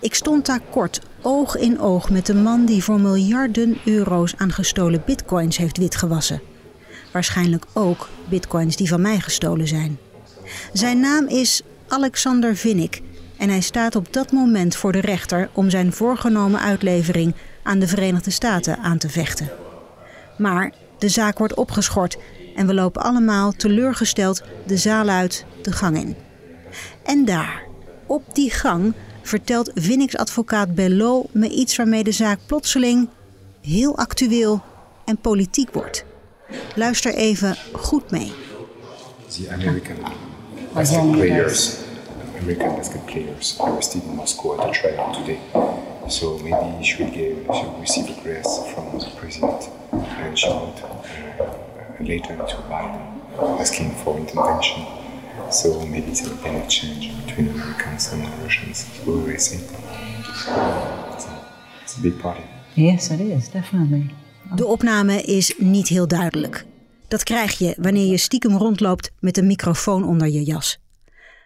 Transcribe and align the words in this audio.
Ik 0.00 0.14
stond 0.14 0.46
daar 0.46 0.60
kort 0.70 1.00
oog 1.22 1.56
in 1.56 1.80
oog 1.80 2.10
met 2.10 2.26
de 2.26 2.34
man 2.34 2.64
die 2.64 2.84
voor 2.84 3.00
miljarden 3.00 3.78
euro's 3.84 4.34
aan 4.36 4.52
gestolen 4.52 5.02
bitcoins 5.06 5.56
heeft 5.56 5.78
witgewassen. 5.78 6.42
Waarschijnlijk 7.12 7.64
ook 7.72 8.08
bitcoins 8.28 8.76
die 8.76 8.88
van 8.88 9.00
mij 9.00 9.20
gestolen 9.20 9.68
zijn. 9.68 9.98
Zijn 10.72 11.00
naam 11.00 11.26
is 11.26 11.62
Alexander 11.88 12.56
Vinnik 12.56 13.02
en 13.36 13.48
hij 13.48 13.60
staat 13.60 13.96
op 13.96 14.12
dat 14.12 14.32
moment 14.32 14.76
voor 14.76 14.92
de 14.92 15.00
rechter 15.00 15.50
om 15.52 15.70
zijn 15.70 15.92
voorgenomen 15.92 16.60
uitlevering 16.60 17.34
aan 17.62 17.78
de 17.78 17.86
Verenigde 17.86 18.30
Staten 18.30 18.78
aan 18.78 18.98
te 18.98 19.08
vechten. 19.08 19.48
Maar 20.38 20.72
de 20.98 21.08
zaak 21.08 21.38
wordt 21.38 21.54
opgeschort 21.54 22.16
en 22.56 22.66
we 22.66 22.74
lopen 22.74 23.02
allemaal 23.02 23.52
teleurgesteld 23.52 24.42
de 24.66 24.76
zaal 24.76 25.08
uit, 25.08 25.44
de 25.62 25.72
gang 25.72 25.96
in. 25.96 26.16
En 27.04 27.24
daar, 27.24 27.62
op 28.06 28.22
die 28.32 28.50
gang, 28.50 28.94
vertelt 29.28 29.70
Vinniks 29.74 30.16
advocaat 30.16 30.74
Bello 30.74 31.24
me 31.32 31.48
iets 31.48 31.76
waarmee 31.76 32.04
de 32.04 32.12
zaak 32.12 32.38
plotseling 32.46 33.08
heel 33.60 33.96
actueel 33.96 34.60
en 35.04 35.16
politiek 35.16 35.72
wordt. 35.72 36.04
Luister 36.74 37.14
even 37.14 37.56
goed 37.72 38.10
mee. 38.10 38.32
The 39.28 39.50
American 39.52 39.96
basket 40.72 41.10
players, 41.10 41.76
American 42.40 42.74
basket 42.74 43.04
players 43.04 43.58
arrested 43.60 44.02
in 44.02 44.14
Moscow 44.14 44.60
at 44.60 44.66
the 44.66 44.78
trial 44.80 45.12
today. 45.12 45.38
So 46.06 46.38
maybe 46.38 46.84
she 46.84 46.96
will, 47.02 47.12
give, 47.12 47.36
she 47.54 47.64
will 47.64 47.80
receive 47.80 48.08
a 48.08 48.22
grace 48.22 48.60
from 48.72 48.98
the 48.98 49.10
president 49.16 49.68
and 49.90 50.38
she 50.38 50.48
wrote 50.48 50.82
uh, 50.82 52.00
a 52.00 52.02
letter 52.02 52.36
to 52.36 52.56
Biden 52.70 53.60
asking 53.60 53.90
for 54.04 54.16
intervention. 54.18 55.07
So 55.50 55.86
maybe 55.86 56.10
there 56.10 56.28
will 56.28 56.42
be 56.42 56.48
an 56.48 56.62
exchange 56.62 57.10
between 57.24 57.48
Americans 57.48 58.10
and 58.12 58.22
Russians. 58.42 58.86
We 59.06 59.12
will 59.12 59.38
see. 59.38 59.58
So 60.44 60.52
it's 61.82 61.96
a 61.96 62.00
big 62.00 62.20
party. 62.20 62.42
Yes, 62.74 63.10
it 63.10 63.20
is, 63.20 63.50
definitely. 63.50 64.10
De 64.54 64.66
opname 64.66 65.22
is 65.22 65.54
niet 65.58 65.88
heel 65.88 66.08
duidelijk. 66.08 66.66
Dat 67.08 67.22
krijg 67.22 67.58
je 67.58 67.74
wanneer 67.78 68.06
je 68.06 68.16
stiekem 68.16 68.56
rondloopt 68.56 69.10
met 69.20 69.36
een 69.36 69.46
microfoon 69.46 70.04
onder 70.04 70.28
je 70.28 70.44
jas. 70.44 70.78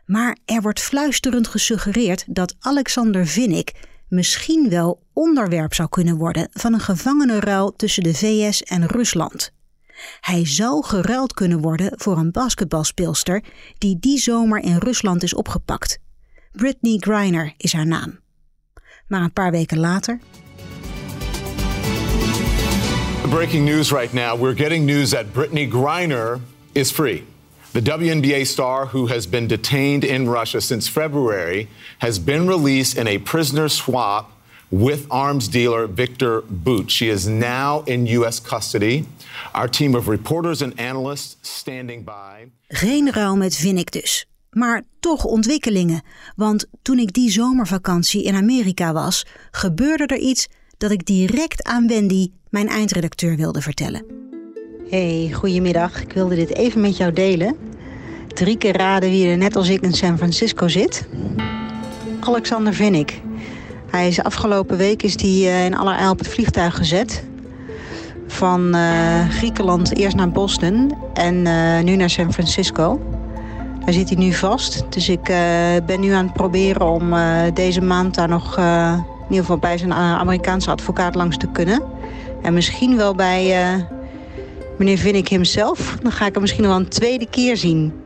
Maar 0.06 0.36
er 0.44 0.62
wordt 0.62 0.80
fluisterend 0.80 1.48
gesuggereerd 1.48 2.24
dat 2.26 2.54
Alexander 2.60 3.26
Vinnik 3.26 3.72
misschien 4.08 4.68
wel 4.68 5.02
onderwerp 5.12 5.74
zou 5.74 5.88
kunnen 5.88 6.16
worden 6.16 6.48
van 6.52 6.72
een 6.72 6.80
gevangenenruil 6.80 7.76
tussen 7.76 8.02
de 8.02 8.14
VS 8.14 8.62
en 8.62 8.86
Rusland. 8.86 9.52
Hij 10.20 10.46
zou 10.46 10.84
geruild 10.84 11.34
kunnen 11.34 11.60
worden 11.60 11.92
voor 11.96 12.18
een 12.18 12.30
basketbalspeelster 12.30 13.42
die 13.78 13.98
die 13.98 14.18
zomer 14.18 14.62
in 14.62 14.76
Rusland 14.76 15.22
is 15.22 15.34
opgepakt. 15.34 15.98
Britney 16.52 16.96
Griner 16.98 17.52
is 17.56 17.72
haar 17.72 17.86
naam. 17.86 18.20
Maar 19.06 19.22
een 19.22 19.32
paar 19.32 19.50
weken 19.50 19.78
later. 19.78 20.20
Breaking 23.28 23.64
news 23.64 23.90
right 23.90 24.12
now. 24.12 24.40
We're 24.40 24.56
getting 24.56 24.86
news 24.86 25.10
that 25.10 25.32
Britney 25.32 25.68
Griner 25.70 26.40
is 26.72 26.90
free. 26.90 27.24
The 27.72 27.80
WNBA 27.80 28.44
star, 28.44 28.86
who 28.86 29.06
has 29.06 29.28
been 29.28 29.46
detained 29.46 30.04
in 30.04 30.28
Russia 30.28 30.60
since 30.60 30.90
February, 30.90 31.68
has 31.98 32.24
been 32.24 32.46
released 32.46 32.96
in 32.98 33.06
a 33.06 33.18
prisoner 33.18 33.68
swap 33.68 34.30
with 34.72 35.08
arms 35.08 35.50
dealer 35.50 35.88
Victor 35.94 36.42
Boot. 36.48 36.90
She 36.90 37.10
is 37.10 37.26
now 37.26 37.82
in 37.84 38.06
U.S. 38.06 38.40
custody. 38.40 39.04
Our 39.52 39.68
team 39.68 39.94
of 39.94 40.08
reporters 40.08 40.62
and 40.62 40.80
analysts 40.80 41.36
standing 41.40 42.04
by. 42.04 42.50
Geen 42.68 43.12
ruil 43.12 43.36
met 43.36 43.56
Vinnik 43.56 43.90
dus. 43.90 44.26
Maar 44.50 44.82
toch 45.00 45.24
ontwikkelingen. 45.24 46.02
Want 46.36 46.66
toen 46.82 46.98
ik 46.98 47.12
die 47.12 47.30
zomervakantie 47.30 48.24
in 48.24 48.34
Amerika 48.34 48.92
was, 48.92 49.26
gebeurde 49.50 50.06
er 50.06 50.18
iets 50.18 50.48
dat 50.78 50.90
ik 50.90 51.06
direct 51.06 51.62
aan 51.62 51.86
Wendy, 51.86 52.30
mijn 52.48 52.68
eindredacteur, 52.68 53.36
wilde 53.36 53.60
vertellen. 53.60 54.04
Hey, 54.88 55.30
goedemiddag. 55.32 56.02
Ik 56.02 56.12
wilde 56.12 56.34
dit 56.34 56.54
even 56.54 56.80
met 56.80 56.96
jou 56.96 57.12
delen. 57.12 57.56
Drie 58.28 58.56
keer 58.56 58.76
raden 58.76 59.10
wie 59.10 59.26
er 59.26 59.36
net 59.36 59.56
als 59.56 59.68
ik 59.68 59.82
in 59.82 59.94
San 59.94 60.16
Francisco 60.16 60.68
zit. 60.68 61.08
Alexander 62.20 62.74
Vinnik. 62.74 63.20
Hij 63.92 64.08
is 64.08 64.22
afgelopen 64.22 64.76
week 64.76 65.02
is 65.02 65.16
die, 65.16 65.44
uh, 65.44 65.64
in 65.64 65.76
allerijl 65.76 66.10
op 66.10 66.18
het 66.18 66.28
vliegtuig 66.28 66.76
gezet. 66.76 67.24
Van 68.26 68.76
uh, 68.76 69.28
Griekenland 69.28 69.96
eerst 69.96 70.16
naar 70.16 70.30
Boston 70.30 70.94
en 71.14 71.34
uh, 71.34 71.80
nu 71.80 71.96
naar 71.96 72.10
San 72.10 72.32
Francisco. 72.32 73.00
Daar 73.84 73.92
zit 73.94 74.08
hij 74.08 74.18
nu 74.18 74.32
vast. 74.32 74.84
Dus 74.88 75.08
ik 75.08 75.22
ben 75.86 76.00
nu 76.00 76.10
aan 76.10 76.24
het 76.24 76.32
proberen 76.32 76.86
om 76.86 77.14
deze 77.54 77.80
maand 77.80 78.14
daar 78.14 78.28
nog 78.28 78.58
in 78.58 79.28
ieder 79.28 79.40
geval 79.40 79.58
bij 79.58 79.78
zijn 79.78 79.92
Amerikaanse 79.92 80.70
advocaat 80.70 81.14
langs 81.14 81.36
te 81.36 81.48
kunnen. 81.52 81.82
En 82.42 82.54
misschien 82.54 82.96
wel 82.96 83.14
bij 83.14 83.54
meneer 84.78 84.98
Vinnik 84.98 85.28
hemzelf. 85.28 85.96
Dan 86.02 86.12
ga 86.12 86.26
ik 86.26 86.32
hem 86.32 86.42
misschien 86.42 86.66
wel 86.66 86.76
een 86.76 86.88
tweede 86.88 87.26
keer 87.26 87.56
zien. 87.56 88.01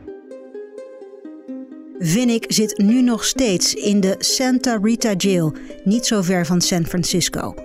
Vinnik 1.99 2.45
zit 2.47 2.77
nu 2.77 3.01
nog 3.01 3.25
steeds 3.25 3.73
in 3.73 3.99
de 3.99 4.15
Santa 4.19 4.79
Rita 4.81 5.13
Jail, 5.13 5.55
niet 5.83 6.05
zo 6.05 6.21
ver 6.21 6.45
van 6.45 6.61
San 6.61 6.85
Francisco. 6.85 7.55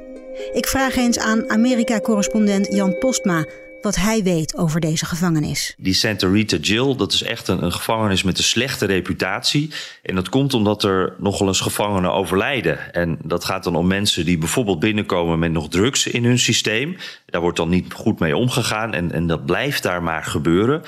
Ik 0.53 0.67
vraag 0.67 0.97
eens 0.97 1.19
aan 1.19 1.51
Amerika-correspondent 1.51 2.75
Jan 2.75 2.99
Postma 2.99 3.45
wat 3.81 3.97
hij 3.97 4.23
weet 4.23 4.57
over 4.57 4.81
deze 4.81 5.07
gevangenis. 5.07 5.75
Die 5.79 5.95
Santa 5.95 6.29
Rita 6.29 6.57
Jail, 6.57 6.97
dat 6.97 7.13
is 7.13 7.23
echt 7.23 7.49
een, 7.49 7.65
een, 7.65 7.73
gevangenis 7.73 8.23
met 8.23 8.39
een 8.39 8.45
slechte 8.45 8.87
reputatie. 8.87 9.71
En 10.03 10.15
dat 10.15 10.29
komt 10.29 10.55
omdat 10.55 10.83
er 10.83 11.15
nogal 11.19 11.47
eens 11.47 11.61
gevangenen 11.61 12.13
overlijden. 12.13 12.93
En 12.95 13.19
dat 13.25 13.45
gaat 13.45 13.65
dan 13.65 13.77
om 13.77 13.87
mensen 13.87 14.25
die 14.25 14.39
bijvoorbeeld 14.39 14.81
binnenkomen 14.81 15.39
met 15.39 15.53
nog 15.53 15.69
drugs 15.69 16.07
in 16.07 16.25
hun 16.25 16.39
systeem. 16.39 16.97
Daar 17.27 17.41
wordt 17.41 17.57
dan 17.57 17.69
niet 17.69 17.93
goed 17.93 18.19
mee 18.19 18.37
omgegaan 18.37 18.95
en, 18.95 19.13
en 19.13 19.27
dat 19.27 19.47
blijft 19.47 19.83
daar 19.83 20.03
maar 20.03 20.25
gebeuren. 20.25 20.83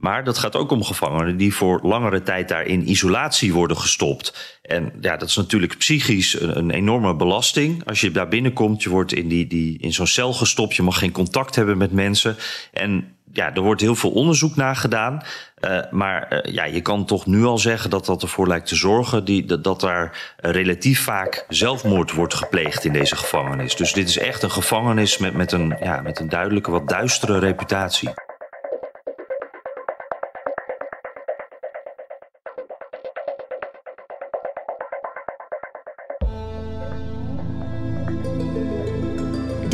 Maar 0.00 0.24
dat 0.24 0.38
gaat 0.38 0.56
ook 0.56 0.70
om 0.70 0.84
gevangenen 0.84 1.36
die 1.36 1.54
voor 1.54 1.80
langere 1.82 2.22
tijd 2.22 2.48
daar 2.48 2.64
in 2.64 2.90
isolatie 2.90 3.52
worden 3.52 3.76
gestopt. 3.76 4.58
En 4.62 4.92
ja, 5.00 5.16
dat 5.16 5.28
is 5.28 5.36
natuurlijk 5.36 5.78
psychisch 5.78 6.40
een, 6.40 6.58
een 6.58 6.70
enorme 6.70 7.14
belasting. 7.14 7.86
Als 7.86 8.00
je 8.00 8.10
daar 8.10 8.28
binnenkomt, 8.28 8.82
je 8.82 8.90
wordt 8.90 9.12
in, 9.12 9.28
die, 9.28 9.46
die, 9.46 9.78
in 9.78 9.92
zo'n 9.92 10.06
cel 10.06 10.32
gestopt, 10.32 10.76
je 10.76 10.82
mag 10.82 10.98
geen 10.98 11.12
contact 11.12 11.54
hebben 11.54 11.78
met 11.78 11.92
mensen. 11.92 12.36
En 12.72 13.14
ja, 13.32 13.54
er 13.54 13.60
wordt 13.60 13.80
heel 13.80 13.94
veel 13.94 14.10
onderzoek 14.10 14.56
naar 14.56 14.76
gedaan. 14.76 15.22
Uh, 15.60 15.80
maar 15.90 16.32
uh, 16.32 16.54
ja, 16.54 16.64
je 16.64 16.80
kan 16.80 17.04
toch 17.04 17.26
nu 17.26 17.44
al 17.44 17.58
zeggen 17.58 17.90
dat 17.90 18.06
dat 18.06 18.22
ervoor 18.22 18.46
lijkt 18.46 18.66
te 18.66 18.76
zorgen 18.76 19.24
die, 19.24 19.44
dat, 19.44 19.64
dat 19.64 19.80
daar 19.80 20.34
relatief 20.36 21.02
vaak 21.02 21.44
zelfmoord 21.48 22.12
wordt 22.12 22.34
gepleegd 22.34 22.84
in 22.84 22.92
deze 22.92 23.16
gevangenis. 23.16 23.76
Dus 23.76 23.92
dit 23.92 24.08
is 24.08 24.18
echt 24.18 24.42
een 24.42 24.50
gevangenis 24.50 25.18
met, 25.18 25.34
met, 25.34 25.52
een, 25.52 25.76
ja, 25.80 26.00
met 26.00 26.20
een 26.20 26.28
duidelijke, 26.28 26.70
wat 26.70 26.88
duistere 26.88 27.38
reputatie. 27.38 28.10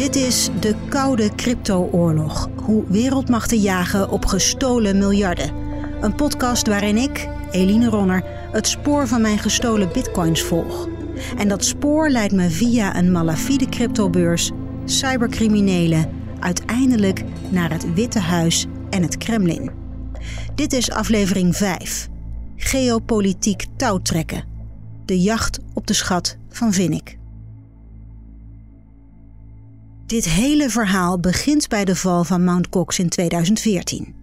Dit 0.06 0.16
is 0.16 0.48
de 0.60 0.74
koude 0.88 1.30
crypto-oorlog. 1.34 2.48
Hoe 2.62 2.84
wereldmachten 2.88 3.58
jagen 3.58 4.10
op 4.10 4.26
gestolen 4.26 4.98
miljarden. 4.98 5.52
Een 6.00 6.14
podcast 6.14 6.66
waarin 6.66 6.96
ik, 6.96 7.28
Eline 7.50 7.88
Ronner, 7.88 8.24
het 8.52 8.66
spoor 8.66 9.06
van 9.06 9.20
mijn 9.20 9.38
gestolen 9.38 9.92
bitcoins 9.92 10.42
volg. 10.42 10.88
En 11.36 11.48
dat 11.48 11.64
spoor 11.64 12.08
leidt 12.08 12.32
me 12.32 12.50
via 12.50 12.96
een 12.96 13.12
malafide 13.12 13.68
cryptobeurs, 13.68 14.50
cybercriminelen, 14.84 16.10
uiteindelijk 16.40 17.22
naar 17.48 17.72
het 17.72 17.94
Witte 17.94 18.20
Huis 18.20 18.66
en 18.90 19.02
het 19.02 19.16
Kremlin. 19.16 19.70
Dit 20.54 20.72
is 20.72 20.90
aflevering 20.90 21.56
5. 21.56 22.08
Geopolitiek 22.56 23.66
touwtrekken. 23.76 24.44
De 25.04 25.20
jacht 25.20 25.58
op 25.74 25.86
de 25.86 25.94
schat 25.94 26.36
van 26.48 26.72
Vinnik. 26.72 27.18
Dit 30.06 30.24
hele 30.24 30.70
verhaal 30.70 31.20
begint 31.20 31.68
bij 31.68 31.84
de 31.84 31.96
val 31.96 32.24
van 32.24 32.44
Mt. 32.44 32.66
Gox 32.70 32.98
in 32.98 33.08
2014. 33.08 34.14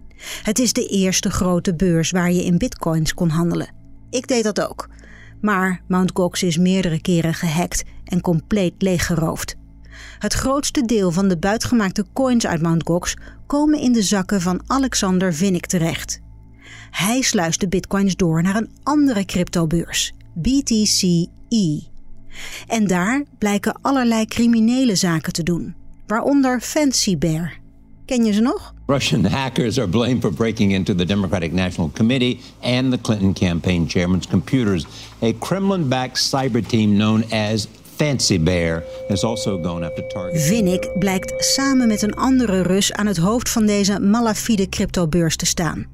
Het 0.42 0.58
is 0.58 0.72
de 0.72 0.86
eerste 0.86 1.30
grote 1.30 1.74
beurs 1.74 2.10
waar 2.10 2.32
je 2.32 2.44
in 2.44 2.58
bitcoins 2.58 3.14
kon 3.14 3.28
handelen. 3.28 3.74
Ik 4.10 4.26
deed 4.26 4.44
dat 4.44 4.68
ook. 4.68 4.88
Maar 5.40 5.82
Mt. 5.88 6.10
Gox 6.14 6.42
is 6.42 6.58
meerdere 6.58 7.00
keren 7.00 7.34
gehackt 7.34 7.84
en 8.04 8.20
compleet 8.20 8.74
leeggeroofd. 8.78 9.56
Het 10.18 10.32
grootste 10.32 10.84
deel 10.84 11.10
van 11.10 11.28
de 11.28 11.38
buitgemaakte 11.38 12.04
coins 12.12 12.46
uit 12.46 12.62
Mt. 12.62 12.86
Gox 12.86 13.16
komen 13.46 13.80
in 13.80 13.92
de 13.92 14.02
zakken 14.02 14.40
van 14.40 14.62
Alexander 14.66 15.34
Vinnik 15.34 15.66
terecht. 15.66 16.20
Hij 16.90 17.20
sluist 17.20 17.60
de 17.60 17.68
bitcoins 17.68 18.16
door 18.16 18.42
naar 18.42 18.56
een 18.56 18.70
andere 18.82 19.24
cryptobeurs, 19.24 20.12
BTCE. 20.34 21.92
En 22.66 22.86
daar 22.86 23.22
blijken 23.38 23.78
allerlei 23.80 24.26
criminele 24.26 24.94
zaken 24.94 25.32
te 25.32 25.42
doen, 25.42 25.74
waaronder 26.06 26.60
Fancy 26.60 27.18
Bear. 27.18 27.62
Ken 28.06 28.24
je 28.24 28.32
ze 28.32 28.40
nog? 28.40 28.74
Russian 28.86 29.24
hackers 29.24 29.78
are 29.78 29.88
blamed 29.88 30.20
for 30.20 30.34
breaking 30.34 30.72
into 30.72 30.94
the 30.94 31.04
Democratic 31.04 31.52
National 31.52 31.90
Committee 31.94 32.40
and 32.60 32.90
the 32.90 32.98
Clinton 33.00 33.32
campaign 33.32 33.88
chairman's 33.88 34.26
computers. 34.26 34.86
A 35.22 35.32
Kremlin 35.38 35.88
backed 35.88 36.18
cyber 36.18 36.66
team 36.66 36.96
known 36.96 37.24
as 37.32 37.68
Fancy 37.96 38.38
Bear 38.38 38.84
has 39.08 39.24
also 39.24 39.62
gone 39.62 39.86
after 39.86 40.06
targets. 40.08 40.46
Vinnik 40.46 40.98
blijkt 40.98 41.34
samen 41.44 41.88
met 41.88 42.02
een 42.02 42.14
andere 42.14 42.62
Rus 42.62 42.92
aan 42.92 43.06
het 43.06 43.16
hoofd 43.16 43.48
van 43.48 43.66
deze 43.66 44.00
malafide 44.00 44.68
cryptobeurs 44.68 45.36
te 45.36 45.46
staan. 45.46 45.93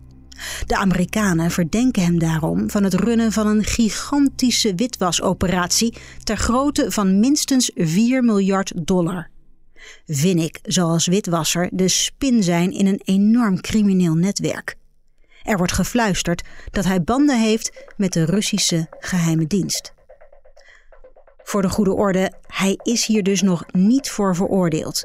De 0.67 0.77
Amerikanen 0.77 1.51
verdenken 1.51 2.03
hem 2.03 2.19
daarom 2.19 2.71
van 2.71 2.85
het 2.85 2.95
runnen 2.95 3.33
van 3.33 3.47
een 3.47 3.65
gigantische 3.65 4.75
witwasoperatie 4.75 5.97
ter 6.25 6.37
grootte 6.37 6.91
van 6.91 7.21
minstens 7.21 7.71
4 7.75 8.25
miljard 8.25 8.87
dollar. 8.87 9.31
Vinnik 10.07 10.59
zal 10.63 10.91
als 10.91 11.07
witwasser 11.07 11.69
de 11.73 11.89
spin 11.89 12.43
zijn 12.43 12.73
in 12.73 12.87
een 12.87 13.01
enorm 13.05 13.61
crimineel 13.61 14.15
netwerk. 14.15 14.77
Er 15.43 15.57
wordt 15.57 15.73
gefluisterd 15.73 16.43
dat 16.71 16.85
hij 16.85 17.03
banden 17.03 17.41
heeft 17.41 17.85
met 17.97 18.13
de 18.13 18.25
Russische 18.25 18.87
geheime 18.99 19.47
dienst. 19.47 19.93
Voor 21.43 21.63
de 21.63 21.69
goede 21.69 21.95
orde, 21.95 22.33
hij 22.47 22.79
is 22.83 23.07
hier 23.07 23.23
dus 23.23 23.43
nog 23.43 23.65
niet 23.73 24.11
voor 24.11 24.37
veroordeeld. 24.37 25.05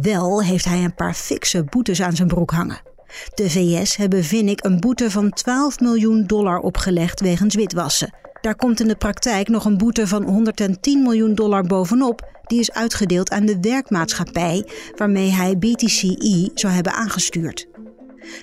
Wel 0.00 0.42
heeft 0.42 0.64
hij 0.64 0.84
een 0.84 0.94
paar 0.94 1.14
fikse 1.14 1.64
boetes 1.64 2.02
aan 2.02 2.16
zijn 2.16 2.28
broek 2.28 2.50
hangen. 2.50 2.91
De 3.34 3.50
VS 3.50 3.96
hebben 3.96 4.24
Vinnik 4.24 4.64
een 4.64 4.80
boete 4.80 5.10
van 5.10 5.30
12 5.30 5.80
miljoen 5.80 6.24
dollar 6.26 6.58
opgelegd 6.58 7.20
wegens 7.20 7.54
witwassen. 7.54 8.14
Daar 8.40 8.56
komt 8.56 8.80
in 8.80 8.88
de 8.88 8.96
praktijk 8.96 9.48
nog 9.48 9.64
een 9.64 9.78
boete 9.78 10.06
van 10.06 10.24
110 10.24 11.02
miljoen 11.02 11.34
dollar 11.34 11.62
bovenop, 11.62 12.40
die 12.46 12.60
is 12.60 12.72
uitgedeeld 12.72 13.30
aan 13.30 13.46
de 13.46 13.58
werkmaatschappij 13.60 14.66
waarmee 14.96 15.30
hij 15.30 15.58
BTCE 15.58 16.50
zou 16.54 16.72
hebben 16.72 16.92
aangestuurd. 16.92 17.66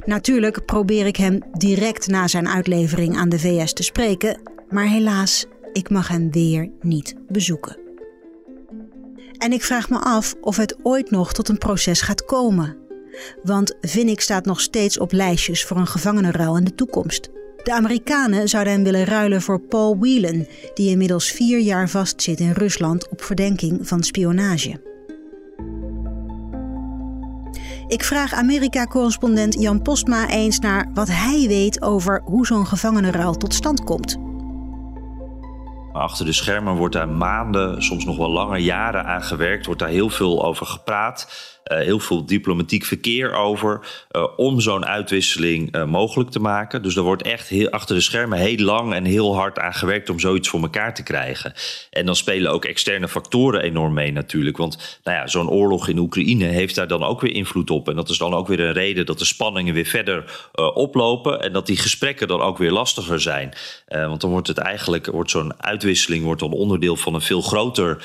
Natuurlijk 0.05 0.65
probeer 0.65 1.05
ik 1.05 1.15
hem 1.15 1.39
direct 1.51 2.07
na 2.07 2.27
zijn 2.27 2.47
uitlevering 2.47 3.17
aan 3.17 3.29
de 3.29 3.39
VS 3.39 3.73
te 3.73 3.83
spreken, 3.83 4.41
maar 4.69 4.87
helaas, 4.87 5.45
ik 5.73 5.89
mag 5.89 6.07
hem 6.07 6.31
weer 6.31 6.71
niet 6.81 7.15
bezoeken. 7.27 7.77
En 9.37 9.51
ik 9.51 9.63
vraag 9.63 9.89
me 9.89 9.99
af 9.99 10.35
of 10.41 10.57
het 10.57 10.75
ooit 10.83 11.11
nog 11.11 11.33
tot 11.33 11.49
een 11.49 11.57
proces 11.57 12.01
gaat 12.01 12.25
komen. 12.25 12.77
Want 13.43 13.75
Vinnik 13.81 14.21
staat 14.21 14.45
nog 14.45 14.61
steeds 14.61 14.99
op 14.99 15.11
lijstjes 15.11 15.63
voor 15.65 15.77
een 15.77 15.87
gevangenenruil 15.87 16.57
in 16.57 16.63
de 16.63 16.75
toekomst. 16.75 17.29
De 17.63 17.73
Amerikanen 17.73 18.47
zouden 18.47 18.73
hem 18.73 18.83
willen 18.83 19.05
ruilen 19.05 19.41
voor 19.41 19.59
Paul 19.59 19.97
Whelan, 19.97 20.47
die 20.73 20.89
inmiddels 20.89 21.31
vier 21.31 21.59
jaar 21.59 21.89
vastzit 21.89 22.39
in 22.39 22.51
Rusland 22.51 23.09
op 23.09 23.21
verdenking 23.21 23.87
van 23.87 24.03
spionage. 24.03 24.87
Ik 27.87 28.03
vraag 28.03 28.33
Amerika-correspondent 28.33 29.61
Jan 29.61 29.81
Postma 29.81 30.29
eens 30.29 30.59
naar 30.59 30.89
wat 30.93 31.07
hij 31.07 31.45
weet 31.47 31.81
over 31.81 32.21
hoe 32.23 32.45
zo'n 32.45 32.67
gevangenenruil 32.67 33.33
tot 33.33 33.53
stand 33.53 33.83
komt. 33.83 34.17
Achter 35.91 36.25
de 36.25 36.33
schermen 36.33 36.75
wordt 36.75 36.95
daar 36.95 37.09
maanden, 37.09 37.83
soms 37.83 38.05
nog 38.05 38.17
wel 38.17 38.29
langer 38.29 38.57
jaren 38.57 39.05
aan 39.05 39.23
gewerkt, 39.23 39.65
wordt 39.65 39.81
daar 39.81 39.89
heel 39.89 40.09
veel 40.09 40.45
over 40.45 40.65
gepraat. 40.65 41.27
Uh, 41.69 41.77
heel 41.77 41.99
veel 41.99 42.25
diplomatiek 42.25 42.85
verkeer 42.85 43.33
over 43.33 43.79
uh, 44.11 44.27
om 44.35 44.59
zo'n 44.59 44.85
uitwisseling 44.85 45.75
uh, 45.75 45.85
mogelijk 45.85 46.29
te 46.29 46.39
maken. 46.39 46.81
Dus 46.81 46.95
er 46.95 47.03
wordt 47.03 47.21
echt 47.21 47.47
heel, 47.47 47.69
achter 47.69 47.95
de 47.95 48.01
schermen 48.01 48.37
heel 48.37 48.57
lang 48.57 48.93
en 48.93 49.05
heel 49.05 49.35
hard 49.35 49.59
aan 49.59 49.73
gewerkt 49.73 50.09
om 50.09 50.19
zoiets 50.19 50.49
voor 50.49 50.61
elkaar 50.61 50.93
te 50.93 51.03
krijgen. 51.03 51.53
En 51.89 52.05
dan 52.05 52.15
spelen 52.15 52.51
ook 52.51 52.65
externe 52.65 53.07
factoren 53.07 53.61
enorm 53.61 53.93
mee 53.93 54.11
natuurlijk. 54.11 54.57
Want 54.57 54.99
nou 55.03 55.17
ja, 55.17 55.27
zo'n 55.27 55.49
oorlog 55.49 55.87
in 55.87 55.97
Oekraïne 55.97 56.45
heeft 56.45 56.75
daar 56.75 56.87
dan 56.87 57.03
ook 57.03 57.21
weer 57.21 57.33
invloed 57.33 57.69
op. 57.69 57.89
En 57.89 57.95
dat 57.95 58.09
is 58.09 58.17
dan 58.17 58.33
ook 58.33 58.47
weer 58.47 58.59
een 58.59 58.73
reden 58.73 59.05
dat 59.05 59.19
de 59.19 59.25
spanningen 59.25 59.73
weer 59.73 59.85
verder 59.85 60.49
oplopen. 60.73 61.41
En 61.41 61.53
dat 61.53 61.65
die 61.65 61.77
gesprekken 61.77 62.27
dan 62.27 62.41
ook 62.41 62.57
weer 62.57 62.71
lastiger 62.71 63.21
zijn. 63.21 63.53
want 63.87 64.21
dan 64.21 64.29
wordt 64.29 64.47
het 64.47 64.57
eigenlijk, 64.57 65.05
wordt 65.05 65.31
zo'n 65.31 65.63
uitwisseling 65.63 66.23
wordt 66.23 66.41
dan 66.41 66.51
onderdeel 66.51 66.95
van 66.95 67.13
een 67.13 67.21
veel 67.21 67.41
groter 67.41 68.03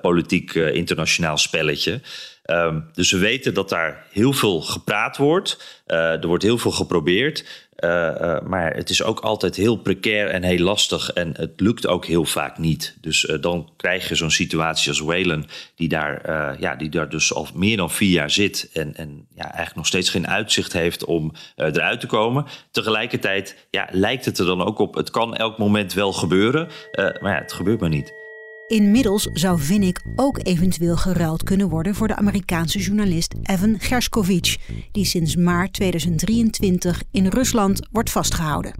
politiek 0.00 0.54
internationaal 0.54 1.38
spelletje. 1.38 2.00
Um, 2.46 2.90
dus 2.92 3.10
we 3.10 3.18
weten 3.18 3.54
dat 3.54 3.68
daar 3.68 4.06
heel 4.10 4.32
veel 4.32 4.60
gepraat 4.60 5.16
wordt. 5.16 5.82
Uh, 5.86 5.98
er 5.98 6.26
wordt 6.26 6.42
heel 6.42 6.58
veel 6.58 6.70
geprobeerd. 6.70 7.64
Uh, 7.76 7.90
uh, 7.90 8.40
maar 8.40 8.74
het 8.74 8.90
is 8.90 9.02
ook 9.02 9.20
altijd 9.20 9.56
heel 9.56 9.76
precair 9.76 10.28
en 10.28 10.42
heel 10.42 10.58
lastig. 10.58 11.12
En 11.12 11.34
het 11.36 11.60
lukt 11.60 11.86
ook 11.86 12.06
heel 12.06 12.24
vaak 12.24 12.58
niet. 12.58 12.96
Dus 13.00 13.36
dan 13.40 13.70
krijg 13.76 14.08
je 14.08 14.14
zo'n 14.14 14.30
situatie 14.30 14.88
als 14.88 15.00
Whalen, 15.00 15.46
die 15.74 15.88
daar, 15.88 16.20
ja, 16.60 16.76
die 16.76 16.88
daar 16.88 17.08
dus 17.08 17.34
al 17.34 17.48
meer 17.54 17.76
dan 17.76 17.90
vier 17.90 18.10
jaar 18.10 18.30
zit. 18.30 18.70
En, 18.72 18.94
en 18.94 19.26
ja, 19.34 19.44
eigenlijk 19.44 19.76
nog 19.76 19.86
steeds 19.86 20.10
geen 20.10 20.28
uitzicht 20.28 20.72
heeft 20.72 21.04
om 21.04 21.32
eruit 21.56 22.00
te 22.00 22.06
komen. 22.06 22.44
Tegelijkertijd 22.70 23.66
ja, 23.70 23.88
lijkt 23.90 24.24
het 24.24 24.38
er 24.38 24.46
dan 24.46 24.62
ook 24.62 24.78
op. 24.78 24.94
Het 24.94 25.10
kan 25.10 25.36
elk 25.36 25.58
moment 25.58 25.92
wel 25.92 26.12
gebeuren. 26.12 26.68
maar 26.94 27.32
ja, 27.32 27.40
het 27.40 27.52
gebeurt 27.52 27.80
maar 27.80 27.88
niet. 27.88 28.25
Inmiddels 28.66 29.28
zou 29.32 29.60
Vinnik 29.60 30.00
ook 30.16 30.40
eventueel 30.42 30.96
geruild 30.96 31.42
kunnen 31.42 31.68
worden 31.68 31.94
voor 31.94 32.08
de 32.08 32.16
Amerikaanse 32.16 32.78
journalist 32.78 33.34
Evan 33.42 33.76
Gershkovich, 33.78 34.56
die 34.92 35.04
sinds 35.04 35.36
maart 35.36 35.72
2023 35.72 37.02
in 37.10 37.26
Rusland 37.26 37.88
wordt 37.92 38.10
vastgehouden. 38.10 38.74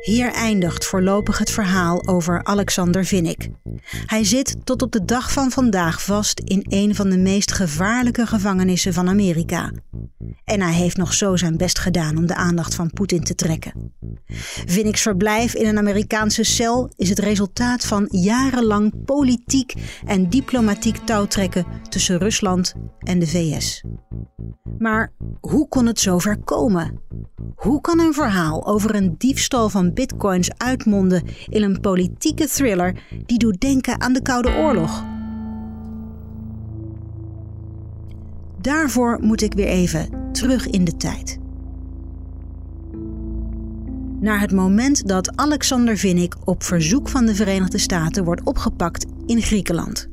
Hier 0.00 0.32
eindigt 0.32 0.84
voorlopig 0.84 1.38
het 1.38 1.50
verhaal 1.50 2.06
over 2.06 2.44
Alexander 2.44 3.04
Vinnik. 3.04 3.48
Hij 4.06 4.24
zit 4.24 4.56
tot 4.64 4.82
op 4.82 4.92
de 4.92 5.04
dag 5.04 5.32
van 5.32 5.50
vandaag 5.50 6.02
vast 6.02 6.40
in 6.40 6.64
een 6.68 6.94
van 6.94 7.10
de 7.10 7.18
meest 7.18 7.52
gevaarlijke 7.52 8.26
gevangenissen 8.26 8.92
van 8.92 9.08
Amerika. 9.08 9.70
En 10.44 10.60
hij 10.60 10.72
heeft 10.72 10.96
nog 10.96 11.12
zo 11.12 11.36
zijn 11.36 11.56
best 11.56 11.78
gedaan 11.78 12.16
om 12.16 12.26
de 12.26 12.34
aandacht 12.34 12.74
van 12.74 12.90
Poetin 12.90 13.22
te 13.22 13.34
trekken. 13.34 13.92
Vinnik's 14.66 15.02
verblijf 15.02 15.54
in 15.54 15.66
een 15.66 15.78
Amerikaanse 15.78 16.42
cel 16.42 16.90
is 16.96 17.08
het 17.08 17.18
resultaat 17.18 17.84
van 17.84 18.08
jarenlang 18.24 19.04
politiek 19.04 19.74
en 20.04 20.28
diplomatiek 20.30 20.96
touwtrekken 20.96 21.66
tussen 21.88 22.18
Rusland 22.18 22.74
en 22.98 23.18
de 23.18 23.26
VS. 23.26 23.84
Maar 24.78 25.12
hoe 25.40 25.68
kon 25.68 25.86
het 25.86 26.00
zover 26.00 26.38
komen? 26.38 27.00
Hoe 27.54 27.80
kan 27.80 28.00
een 28.00 28.14
verhaal 28.14 28.66
over 28.66 28.94
een 28.94 29.14
diefstal 29.18 29.68
van 29.68 29.92
bitcoins 29.92 30.50
uitmonden 30.56 31.22
in 31.48 31.62
een 31.62 31.80
politieke 31.80 32.48
thriller 32.48 33.02
die 33.26 33.38
doet 33.38 33.60
denken 33.60 34.00
aan 34.00 34.12
de 34.12 34.22
Koude 34.22 34.56
Oorlog? 34.56 35.04
Daarvoor 38.60 39.18
moet 39.20 39.42
ik 39.42 39.54
weer 39.54 39.66
even 39.66 40.32
terug 40.32 40.66
in 40.66 40.84
de 40.84 40.96
tijd. 40.96 41.42
Naar 44.20 44.40
het 44.40 44.52
moment 44.52 45.08
dat 45.08 45.36
Alexander 45.36 45.96
Vinnik 45.96 46.34
op 46.44 46.62
verzoek 46.62 47.08
van 47.08 47.26
de 47.26 47.34
Verenigde 47.34 47.78
Staten 47.78 48.24
wordt 48.24 48.44
opgepakt 48.44 49.06
in 49.26 49.42
Griekenland. 49.42 50.08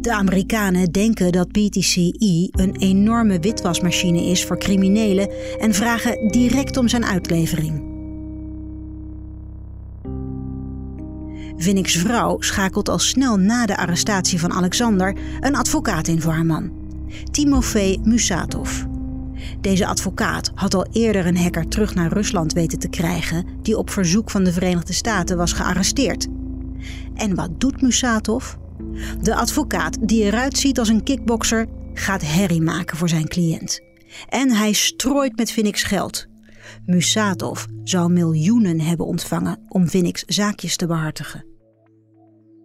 De 0.00 0.12
Amerikanen 0.12 0.92
denken 0.92 1.32
dat 1.32 1.52
BTCE 1.52 2.48
een 2.50 2.76
enorme 2.76 3.38
witwasmachine 3.38 4.22
is 4.22 4.44
voor 4.44 4.58
criminelen 4.58 5.30
en 5.58 5.74
vragen 5.74 6.28
direct 6.28 6.76
om 6.76 6.88
zijn 6.88 7.04
uitlevering. 7.04 7.88
Vinnik's 11.56 11.96
vrouw 11.96 12.40
schakelt 12.40 12.88
al 12.88 12.98
snel 12.98 13.36
na 13.36 13.66
de 13.66 13.76
arrestatie 13.76 14.40
van 14.40 14.52
Alexander 14.52 15.16
een 15.40 15.56
advocaat 15.56 16.08
in 16.08 16.20
voor 16.20 16.32
haar 16.32 16.46
man, 16.46 16.70
Timofey 17.30 17.98
Musatov. 18.02 18.89
Deze 19.60 19.86
advocaat 19.86 20.50
had 20.54 20.74
al 20.74 20.86
eerder 20.92 21.26
een 21.26 21.36
hacker 21.36 21.68
terug 21.68 21.94
naar 21.94 22.12
Rusland 22.12 22.52
weten 22.52 22.78
te 22.78 22.88
krijgen, 22.88 23.46
die 23.62 23.78
op 23.78 23.90
verzoek 23.90 24.30
van 24.30 24.44
de 24.44 24.52
Verenigde 24.52 24.92
Staten 24.92 25.36
was 25.36 25.52
gearresteerd. 25.52 26.26
En 27.14 27.34
wat 27.34 27.60
doet 27.60 27.82
Musatov? 27.82 28.54
De 29.22 29.34
advocaat, 29.34 30.08
die 30.08 30.22
eruit 30.22 30.58
ziet 30.58 30.78
als 30.78 30.88
een 30.88 31.02
kickbokser, 31.02 31.66
gaat 31.94 32.22
herrie 32.22 32.62
maken 32.62 32.96
voor 32.96 33.08
zijn 33.08 33.28
cliënt. 33.28 33.80
En 34.28 34.50
hij 34.50 34.72
strooit 34.72 35.36
met 35.36 35.50
Vinnik's 35.50 35.82
geld. 35.82 36.26
Musatov 36.86 37.64
zou 37.84 38.12
miljoenen 38.12 38.80
hebben 38.80 39.06
ontvangen 39.06 39.64
om 39.68 39.88
Vinnik's 39.88 40.24
zaakjes 40.26 40.76
te 40.76 40.86
behartigen. 40.86 41.44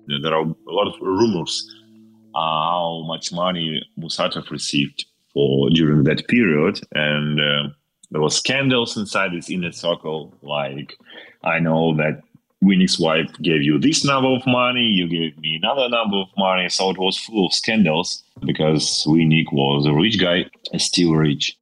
There 0.05 0.35
are 0.35 0.55
a 0.67 0.71
lot 0.71 0.87
of 0.93 0.99
rumors 0.99 1.83
uh, 2.31 2.71
how 2.71 3.07
much 3.07 3.31
money 3.31 3.89
Musatov 3.95 4.49
received 4.49 5.14
for 5.35 5.69
during 5.69 6.03
that 6.05 6.27
period, 6.27 6.79
and 6.93 7.39
uh, 7.39 7.69
there 8.09 8.21
was 8.21 8.35
scandals 8.37 8.97
inside 8.97 9.31
this 9.33 9.49
inner 9.49 9.71
circle. 9.71 10.33
Like 10.41 10.97
I 11.43 11.59
know 11.59 11.95
that 11.97 12.21
Winnick's 12.63 12.97
wife 12.97 13.31
gave 13.41 13.61
you 13.61 13.79
this 13.79 14.03
number 14.03 14.29
of 14.29 14.45
money, 14.45 14.87
you 14.99 15.07
gave 15.07 15.37
me 15.39 15.59
another 15.61 15.89
number 15.89 16.17
of 16.17 16.29
money. 16.35 16.69
So 16.69 16.89
it 16.89 16.97
was 16.97 17.19
full 17.19 17.45
of 17.45 17.53
scandals 17.53 18.23
because 18.39 19.05
Winnick 19.07 19.51
was 19.51 19.85
a 19.85 19.93
rich 19.93 20.17
guy 20.17 20.45
still 20.77 21.13
rich. 21.15 21.57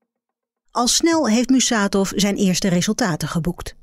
Al 0.71 0.87
snel 0.87 1.27
heeft 1.27 1.49
Musatov 1.49 2.11
zijn 2.15 2.35
eerste 2.35 2.69
resultaten 2.69 3.27
geboekt. 3.27 3.75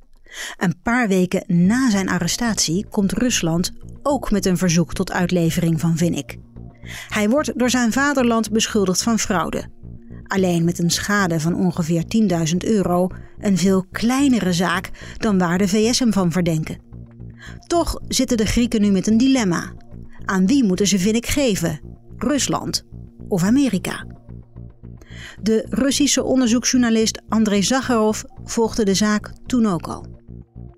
Een 0.56 0.82
paar 0.82 1.08
weken 1.08 1.44
na 1.46 1.90
zijn 1.90 2.08
arrestatie 2.08 2.86
komt 2.90 3.12
Rusland 3.12 3.72
ook 4.02 4.30
met 4.30 4.46
een 4.46 4.56
verzoek 4.56 4.92
tot 4.92 5.12
uitlevering 5.12 5.80
van 5.80 5.96
Vinnik. 5.96 6.38
Hij 7.08 7.28
wordt 7.28 7.58
door 7.58 7.70
zijn 7.70 7.92
vaderland 7.92 8.50
beschuldigd 8.50 9.02
van 9.02 9.18
fraude. 9.18 9.64
Alleen 10.30 10.64
met 10.64 10.78
een 10.78 10.90
schade 10.90 11.40
van 11.40 11.54
ongeveer 11.54 12.04
10.000 12.52 12.56
euro 12.58 13.08
een 13.38 13.58
veel 13.58 13.86
kleinere 13.90 14.52
zaak 14.52 14.90
dan 15.16 15.38
waar 15.38 15.58
de 15.58 15.68
VS 15.68 15.98
hem 15.98 16.12
van 16.12 16.32
verdenken. 16.32 16.78
Toch 17.66 18.00
zitten 18.08 18.36
de 18.36 18.46
Grieken 18.46 18.80
nu 18.80 18.90
met 18.90 19.06
een 19.06 19.18
dilemma. 19.18 19.72
Aan 20.24 20.46
wie 20.46 20.64
moeten 20.64 20.86
ze 20.86 20.98
Vinnik 20.98 21.26
geven? 21.26 21.80
Rusland 22.16 22.86
of 23.28 23.42
Amerika? 23.42 24.06
De 25.42 25.66
Russische 25.70 26.22
onderzoeksjournalist 26.22 27.22
Andrei 27.28 27.62
Zakharov 27.62 28.22
volgde 28.44 28.84
de 28.84 28.94
zaak 28.94 29.32
toen 29.46 29.66
ook 29.66 29.86
al. 29.86 30.06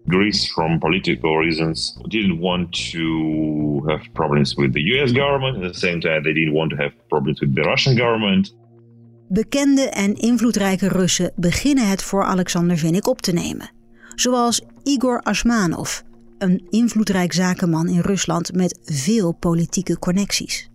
Greece, 0.06 0.52
from 0.52 0.78
political 0.78 1.42
reasons, 1.42 1.98
didn't 2.08 2.40
want 2.40 2.90
to 2.90 3.82
have 3.86 4.10
problems 4.12 4.54
with 4.54 4.72
the 4.72 4.80
US 4.80 5.12
government. 5.12 5.64
At 5.64 5.72
the 5.72 5.78
same 5.78 5.98
time, 5.98 6.22
they 6.22 6.32
didn't 6.32 6.54
want 6.54 6.70
to 6.70 6.76
have 6.76 6.92
problems 7.08 7.40
with 7.40 7.54
the 7.54 7.62
Russian 7.62 7.96
government. 7.96 8.60
Bekende 9.32 9.80
en 9.90 10.14
invloedrijke 10.14 10.88
Russen 10.88 11.32
beginnen 11.36 11.88
het 11.88 12.02
voor 12.02 12.24
Alexander 12.24 12.78
Vinnik 12.78 13.06
op 13.06 13.22
te 13.22 13.32
nemen. 13.32 13.70
Zoals 14.14 14.62
Igor 14.82 15.20
Ashmanov, 15.20 16.00
een 16.38 16.66
invloedrijk 16.70 17.32
zakenman 17.32 17.88
in 17.88 18.00
Rusland 18.00 18.54
met 18.54 18.78
veel 18.84 19.32
politieke 19.32 19.98
connecties. 19.98 20.70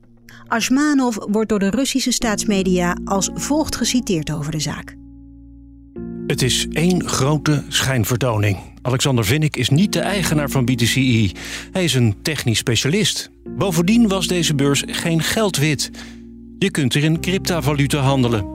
Ashmanov 0.47 1.15
wordt 1.15 1.49
door 1.49 1.59
de 1.59 1.69
Russische 1.69 2.11
staatsmedia 2.11 2.97
als 3.05 3.29
volgt 3.33 3.75
geciteerd 3.75 4.31
over 4.31 4.51
de 4.51 4.59
zaak. 4.59 4.95
Het 6.27 6.41
is 6.41 6.67
één 6.71 7.07
grote 7.07 7.63
schijnvertoning. 7.67 8.57
Alexander 8.81 9.25
Vinnik 9.25 9.55
is 9.55 9.69
niet 9.69 9.93
de 9.93 9.99
eigenaar 9.99 10.49
van 10.49 10.65
BTCE. 10.65 11.31
Hij 11.71 11.83
is 11.83 11.93
een 11.93 12.15
technisch 12.21 12.57
specialist. 12.57 13.29
Bovendien 13.43 14.07
was 14.07 14.27
deze 14.27 14.55
beurs 14.55 14.83
geen 14.87 15.21
geldwit. 15.23 15.91
Je 16.59 16.71
kunt 16.71 16.93
er 16.93 17.03
in 17.03 17.19
cryptovaluta 17.19 17.99
handelen. 17.99 18.45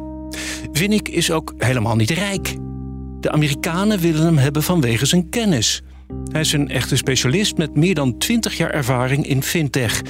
Vinnik 0.72 1.08
is 1.08 1.30
ook 1.30 1.54
helemaal 1.58 1.96
niet 1.96 2.10
rijk. 2.10 2.56
De 3.20 3.30
Amerikanen 3.30 3.98
willen 3.98 4.24
hem 4.24 4.38
hebben 4.38 4.62
vanwege 4.62 5.06
zijn 5.06 5.28
kennis. 5.28 5.82
Hij 6.32 6.40
is 6.40 6.52
een 6.52 6.68
echte 6.68 6.96
specialist 6.96 7.56
met 7.56 7.76
meer 7.76 7.94
dan 7.94 8.18
20 8.18 8.56
jaar 8.56 8.70
ervaring 8.70 9.26
in 9.26 9.42
fintech. 9.42 10.02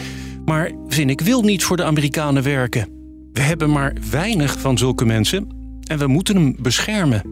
Maar 0.44 0.70
Vinnik 0.88 1.20
wil 1.20 1.42
niet 1.42 1.64
voor 1.64 1.76
de 1.76 1.84
Amerikanen 1.84 2.42
werken. 2.42 2.88
We 3.32 3.40
hebben 3.40 3.70
maar 3.70 3.96
weinig 4.10 4.60
van 4.60 4.78
zulke 4.78 5.04
mensen 5.04 5.46
en 5.82 5.98
we 5.98 6.06
moeten 6.06 6.36
hem 6.36 6.56
beschermen. 6.60 7.22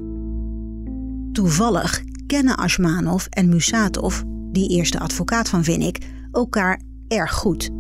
Toevallig 1.33 2.03
kennen 2.27 2.57
Ashmanov 2.57 3.25
en 3.27 3.49
Musatov, 3.49 4.21
die 4.53 4.69
eerste 4.69 4.99
advocaat 4.99 5.49
van 5.49 5.65
Vinnik, 5.65 5.99
elkaar 6.33 6.81
erg 7.09 7.33
goed. 7.33 7.71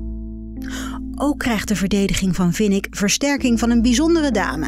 Ook 1.22 1.38
krijgt 1.38 1.68
de 1.68 1.76
verdediging 1.76 2.36
van 2.36 2.52
Vinnik 2.52 2.86
versterking 2.90 3.58
van 3.58 3.70
een 3.70 3.82
bijzondere 3.82 4.30
dame, 4.30 4.66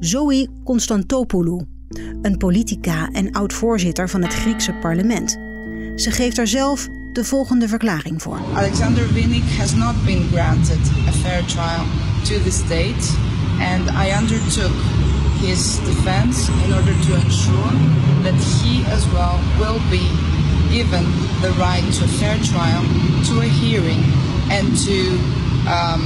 Zoe 0.00 0.48
Constantopoulou, 0.64 1.64
een 2.22 2.36
politica 2.36 3.08
en 3.12 3.32
oud-voorzitter 3.32 4.08
van 4.08 4.22
het 4.22 4.34
Griekse 4.34 4.72
parlement. 4.72 5.30
Ze 5.96 6.10
geeft 6.10 6.38
er 6.38 6.46
zelf 6.46 6.88
de 7.12 7.24
volgende 7.24 7.68
verklaring 7.68 8.22
voor. 8.22 8.40
Alexander 8.54 9.04
Vinnik 9.04 9.42
has 9.58 9.74
not 9.74 10.04
been 10.04 10.26
granted 10.32 10.78
a 11.08 11.12
fair 11.12 11.44
trial 11.44 11.84
to 12.22 12.42
the 12.42 12.50
state 12.50 13.04
and 13.72 13.88
I 13.88 14.20
undertook 14.20 14.76
his 15.46 15.78
defense 15.84 16.50
in 16.64 16.74
order 16.74 16.94
to 17.06 17.14
ensure 17.24 17.72
that 18.22 18.38
he 18.60 18.84
as 18.92 19.04
well 19.12 19.38
will 19.58 19.80
be 19.90 20.06
given 20.70 21.04
the 21.40 21.52
right 21.56 21.92
to 21.92 22.04
a 22.04 22.08
fair 22.08 22.38
trial, 22.42 22.82
to 23.24 23.40
a 23.40 23.48
hearing, 23.60 24.02
and 24.50 24.66
to 24.86 25.18
um, 25.66 26.02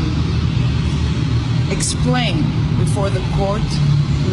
explain 1.70 2.44
before 2.78 3.10
the 3.10 3.22
court 3.36 3.68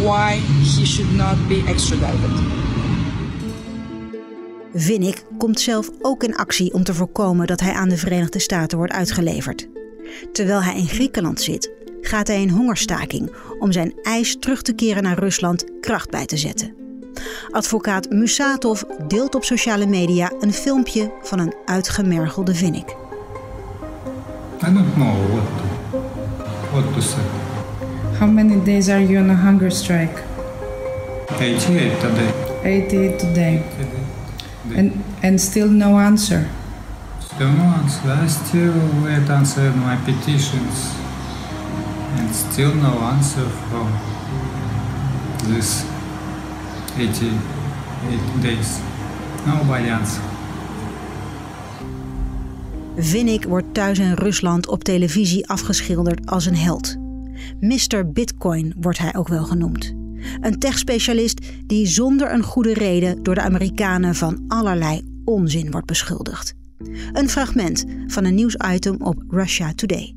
why 0.01 0.39
he 0.77 0.85
should 0.85 1.15
not 1.15 1.47
be 1.47 1.63
extradited. 1.67 2.57
Komt 5.37 5.59
zelf 5.59 5.89
ook 6.01 6.23
in 6.23 6.35
actie 6.35 6.73
om 6.73 6.83
te 6.83 6.93
voorkomen 6.93 7.47
dat 7.47 7.59
hij 7.59 7.73
aan 7.73 7.89
de 7.89 7.97
Verenigde 7.97 8.39
Staten 8.39 8.77
wordt 8.77 8.93
uitgeleverd. 8.93 9.67
Terwijl 10.31 10.63
hij 10.63 10.75
in 10.75 10.87
Griekenland 10.87 11.41
zit, 11.41 11.71
gaat 12.01 12.27
hij 12.27 12.41
in 12.41 12.49
hongerstaking 12.49 13.31
om 13.59 13.71
zijn 13.71 13.93
eis 14.03 14.37
terug 14.39 14.61
te 14.61 14.73
keren 14.73 15.03
naar 15.03 15.19
Rusland 15.19 15.65
kracht 15.81 16.09
bij 16.09 16.25
te 16.25 16.37
zetten. 16.37 16.73
Advocaat 17.51 18.09
Musatov 18.09 18.81
deelt 19.07 19.35
op 19.35 19.43
sociale 19.43 19.85
media 19.85 20.31
een 20.39 20.53
filmpje 20.53 21.11
van 21.21 21.39
een 21.39 21.53
uitgemergelde 21.65 22.55
Vinnik. 22.55 22.98
I 24.61 24.73
don't 24.73 24.97
know 24.97 25.15
what 25.31 25.47
to, 25.57 25.67
what 26.75 26.93
to 26.93 27.01
say. 27.01 27.23
How 28.19 28.27
many 28.27 28.59
days 28.65 28.89
are 28.89 28.99
you 28.99 29.19
on 29.19 29.29
a 29.29 29.35
hunger 29.35 29.69
strike? 29.69 30.17
88 31.31 32.01
today. 32.01 32.59
88 32.65 33.19
today. 33.19 33.63
And, 34.75 35.01
and 35.23 35.39
still 35.39 35.69
no 35.69 35.97
answer. 35.97 36.49
Still 37.21 37.53
no 37.53 37.63
answer. 37.79 38.09
I 38.09 38.27
still 38.27 38.73
wait 39.01 39.29
answer 39.29 39.71
my 39.71 39.95
petitions. 40.03 40.93
And 42.19 42.35
still 42.35 42.75
no 42.75 42.99
answer 42.99 43.47
from 43.71 43.87
this 45.47 45.85
88 46.97 48.43
days. 48.43 48.81
Nobody 49.47 49.87
answer. 49.87 50.28
Vinnik 52.99 53.43
wordt 53.43 53.73
thuis 53.73 53.99
in 53.99 54.13
Rusland 54.13 54.67
op 54.67 54.83
televisie 54.83 55.47
afgeschilderd 55.47 56.25
als 56.25 56.45
een 56.45 56.55
held. 56.55 56.97
Mr. 57.59 58.11
Bitcoin 58.11 58.73
wordt 58.79 58.97
hij 58.97 59.15
ook 59.15 59.27
wel 59.27 59.43
genoemd. 59.43 59.93
Een 60.41 60.59
techspecialist 60.59 61.41
die 61.65 61.87
zonder 61.87 62.33
een 62.33 62.43
goede 62.43 62.73
reden 62.73 63.23
door 63.23 63.35
de 63.35 63.41
Amerikanen 63.41 64.15
van 64.15 64.43
allerlei 64.47 65.01
onzin 65.25 65.71
wordt 65.71 65.87
beschuldigd. 65.87 66.53
Een 67.13 67.29
fragment 67.29 67.85
van 68.07 68.25
een 68.25 68.35
nieuwsitem 68.35 69.01
op 69.01 69.23
Russia 69.29 69.73
Today. 69.73 70.15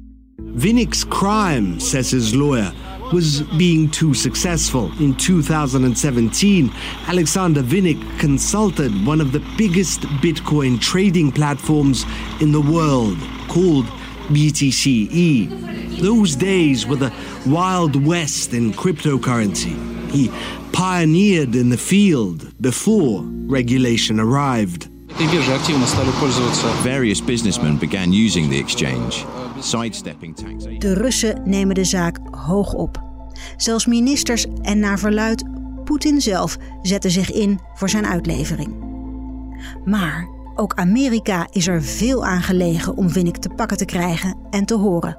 Vinnik's 0.57 1.09
crime, 1.09 1.81
says 1.81 2.11
his 2.11 2.35
lawyer, 2.35 2.73
was 3.13 3.43
being 3.59 3.91
too 3.91 4.15
successful. 4.15 4.91
In 5.01 5.15
2017, 5.15 6.73
Alexander 7.07 7.63
Vinnik 7.63 8.19
consulted 8.19 8.93
one 9.07 9.21
of 9.21 9.33
the 9.33 9.41
biggest 9.57 10.01
Bitcoin 10.23 10.81
trading 10.81 11.31
platforms 11.31 12.05
in 12.41 12.53
the 12.53 12.61
world, 12.61 13.19
called 13.49 13.87
BTCE. 14.29 16.01
Those 16.01 16.35
days 16.37 16.87
were 16.87 16.97
the 16.97 17.13
wild 17.47 17.97
west 17.97 18.55
in 18.55 18.73
cryptocurrency. 18.73 19.77
He 20.11 20.31
pioneered 20.73 21.55
in 21.55 21.69
the 21.69 21.77
field 21.77 22.53
before 22.61 23.23
regulation 23.25 24.19
arrived. 24.19 24.89
Various 26.83 27.21
businessmen 27.21 27.77
began 27.77 28.13
using 28.13 28.49
the 28.49 28.59
exchange. 28.59 29.25
De 30.79 30.95
Russen 30.95 31.43
nemen 31.45 31.75
de 31.75 31.85
zaak 31.85 32.19
hoog 32.31 32.73
op. 32.73 33.03
Zelfs 33.57 33.87
ministers 33.87 34.47
en 34.63 34.79
naar 34.79 34.99
verluid 34.99 35.45
Poetin 35.85 36.21
zelf 36.21 36.57
zetten 36.83 37.11
zich 37.11 37.31
in 37.31 37.61
voor 37.75 37.89
zijn 37.89 38.07
uitlevering. 38.07 38.91
Maar 39.85 40.29
ook 40.55 40.75
Amerika 40.75 41.49
is 41.51 41.67
er 41.67 41.83
veel 41.83 42.27
aan 42.27 42.43
gelegen 42.43 42.97
om 42.97 43.11
Vinnik 43.11 43.37
te 43.37 43.49
pakken 43.49 43.77
te 43.77 43.85
krijgen 43.85 44.39
en 44.51 44.65
te 44.65 44.75
horen. 44.75 45.19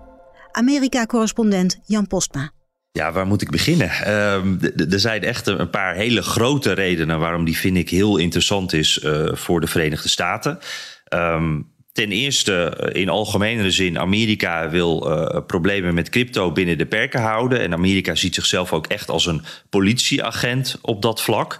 Amerika-correspondent 0.51 1.79
Jan 1.85 2.07
Postma. 2.07 2.51
Ja, 2.91 3.12
waar 3.12 3.27
moet 3.27 3.41
ik 3.41 3.51
beginnen? 3.51 3.89
Ehm, 3.89 4.57
er 4.91 5.00
zijn 5.00 5.23
echt 5.23 5.47
een 5.47 5.69
paar 5.69 5.95
hele 5.95 6.21
grote 6.21 6.71
redenen 6.71 7.19
waarom 7.19 7.45
die 7.45 7.57
vind 7.57 7.77
ik 7.77 7.89
heel 7.89 8.17
interessant 8.17 8.73
is 8.73 9.03
uh, 9.03 9.35
voor 9.35 9.62
de 9.62 9.67
Verenigde 9.67 10.09
Staten. 10.09 10.59
Ehm, 11.03 11.62
ten 11.93 12.12
eerste, 12.12 12.65
eh, 12.65 13.01
in 13.01 13.09
algemene 13.09 13.71
zin, 13.71 14.00
Amerika 14.00 14.69
wil 14.69 15.12
uh, 15.12 15.39
problemen 15.47 15.93
met 15.93 16.09
crypto 16.09 16.51
binnen 16.51 16.77
de 16.77 16.85
perken 16.85 17.21
houden. 17.21 17.59
En 17.59 17.73
Amerika 17.73 18.15
ziet 18.15 18.35
zichzelf 18.35 18.73
ook 18.73 18.88
echt 18.88 19.09
als 19.09 19.25
een 19.25 19.41
politieagent 19.69 20.77
op 20.81 21.01
dat 21.01 21.21
vlak. 21.21 21.59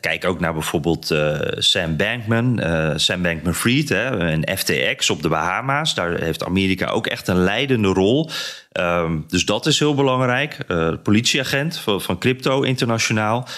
Kijk 0.00 0.24
ook 0.24 0.40
naar 0.40 0.52
bijvoorbeeld 0.52 1.14
Sam 1.58 1.96
Bankman, 1.96 2.60
Sam 2.96 3.22
Bankman-Fried 3.22 3.90
en 3.90 4.58
FTX 4.58 5.10
op 5.10 5.22
de 5.22 5.28
Bahama's. 5.28 5.94
Daar 5.94 6.20
heeft 6.20 6.44
Amerika 6.44 6.86
ook 6.86 7.06
echt 7.06 7.28
een 7.28 7.42
leidende 7.42 7.88
rol. 7.88 8.30
Ehm, 8.72 9.18
dus 9.28 9.44
dat 9.44 9.66
is 9.66 9.78
heel 9.78 9.94
belangrijk. 9.94 10.56
Politieagent 11.02 11.78
van, 11.78 12.18
Crypto 12.18 12.62
Internationaal. 12.62 13.48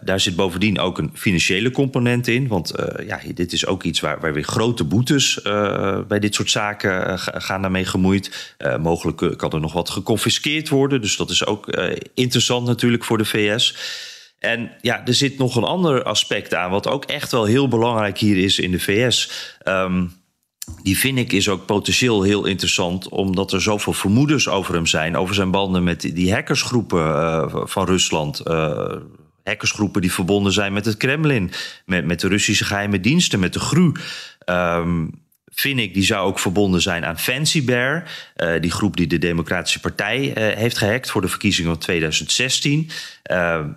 Daar 0.00 0.20
zit 0.20 0.36
bovendien 0.36 0.78
ook 0.78 0.98
een 0.98 1.10
financiële 1.14 1.70
component 1.70 2.26
in. 2.28 2.48
Want 2.48 2.72
ja, 3.06 3.20
dit 3.34 3.52
is 3.52 3.66
ook 3.66 3.82
iets 3.82 4.00
waar, 4.00 4.20
waar 4.20 4.34
weer 4.34 4.42
grote 4.42 4.84
boetes 4.84 5.40
bij 6.08 6.18
dit 6.18 6.34
soort 6.34 6.50
zaken 6.50 7.18
gaan 7.18 7.62
daarmee 7.62 7.84
gemoeid. 7.84 8.54
mogelijk 8.80 9.38
kan 9.38 9.52
er 9.52 9.60
nog 9.60 9.72
wat 9.72 9.90
geconfiskeerd 9.90 10.68
worden. 10.68 11.00
Dus 11.00 11.16
dat 11.16 11.30
is 11.30 11.46
ook 11.46 11.66
interessant 12.14 12.66
natuurlijk 12.66 13.04
voor 13.04 13.18
de 13.18 13.24
VS. 13.24 13.74
En 14.42 14.70
ja, 14.80 15.06
er 15.06 15.14
zit 15.14 15.38
nog 15.38 15.56
een 15.56 15.64
ander 15.64 16.02
aspect 16.02 16.54
aan, 16.54 16.70
wat 16.70 16.88
ook 16.88 17.04
echt 17.04 17.32
wel 17.32 17.44
heel 17.44 17.68
belangrijk 17.68 18.18
hier 18.18 18.36
is 18.36 18.58
in 18.58 18.70
de 18.70 18.80
VS. 18.80 19.30
Um, 19.68 20.12
die 20.82 20.98
vind 20.98 21.18
ik 21.18 21.32
is 21.32 21.48
ook 21.48 21.66
potentieel 21.66 22.22
heel 22.22 22.44
interessant, 22.44 23.08
omdat 23.08 23.52
er 23.52 23.62
zoveel 23.62 23.92
vermoedens 23.92 24.48
over 24.48 24.74
hem 24.74 24.86
zijn, 24.86 25.16
over 25.16 25.34
zijn 25.34 25.50
banden 25.50 25.84
met 25.84 26.00
die 26.00 26.32
hackersgroepen 26.32 27.06
uh, 27.06 27.46
van 27.64 27.86
Rusland. 27.86 28.42
Uh, 28.46 28.96
hackersgroepen 29.44 30.00
die 30.00 30.12
verbonden 30.12 30.52
zijn 30.52 30.72
met 30.72 30.84
het 30.84 30.96
Kremlin, 30.96 31.50
met, 31.86 32.04
met 32.04 32.20
de 32.20 32.28
Russische 32.28 32.64
geheime 32.64 33.00
diensten, 33.00 33.40
met 33.40 33.52
de 33.52 33.60
GRU. 33.60 33.92
Um, 34.46 35.21
ik 35.54 35.94
die 35.94 36.04
zou 36.04 36.26
ook 36.26 36.38
verbonden 36.38 36.80
zijn 36.80 37.04
aan 37.04 37.18
Fancy 37.18 37.64
Bear. 37.64 38.04
Uh, 38.36 38.60
die 38.60 38.70
groep 38.70 38.96
die 38.96 39.06
de 39.06 39.18
Democratische 39.18 39.80
Partij 39.80 40.20
uh, 40.20 40.56
heeft 40.56 40.78
gehackt 40.78 41.10
voor 41.10 41.20
de 41.20 41.28
verkiezingen 41.28 41.70
van 41.70 41.80
2016. 41.80 42.90
Uh, 43.30 43.36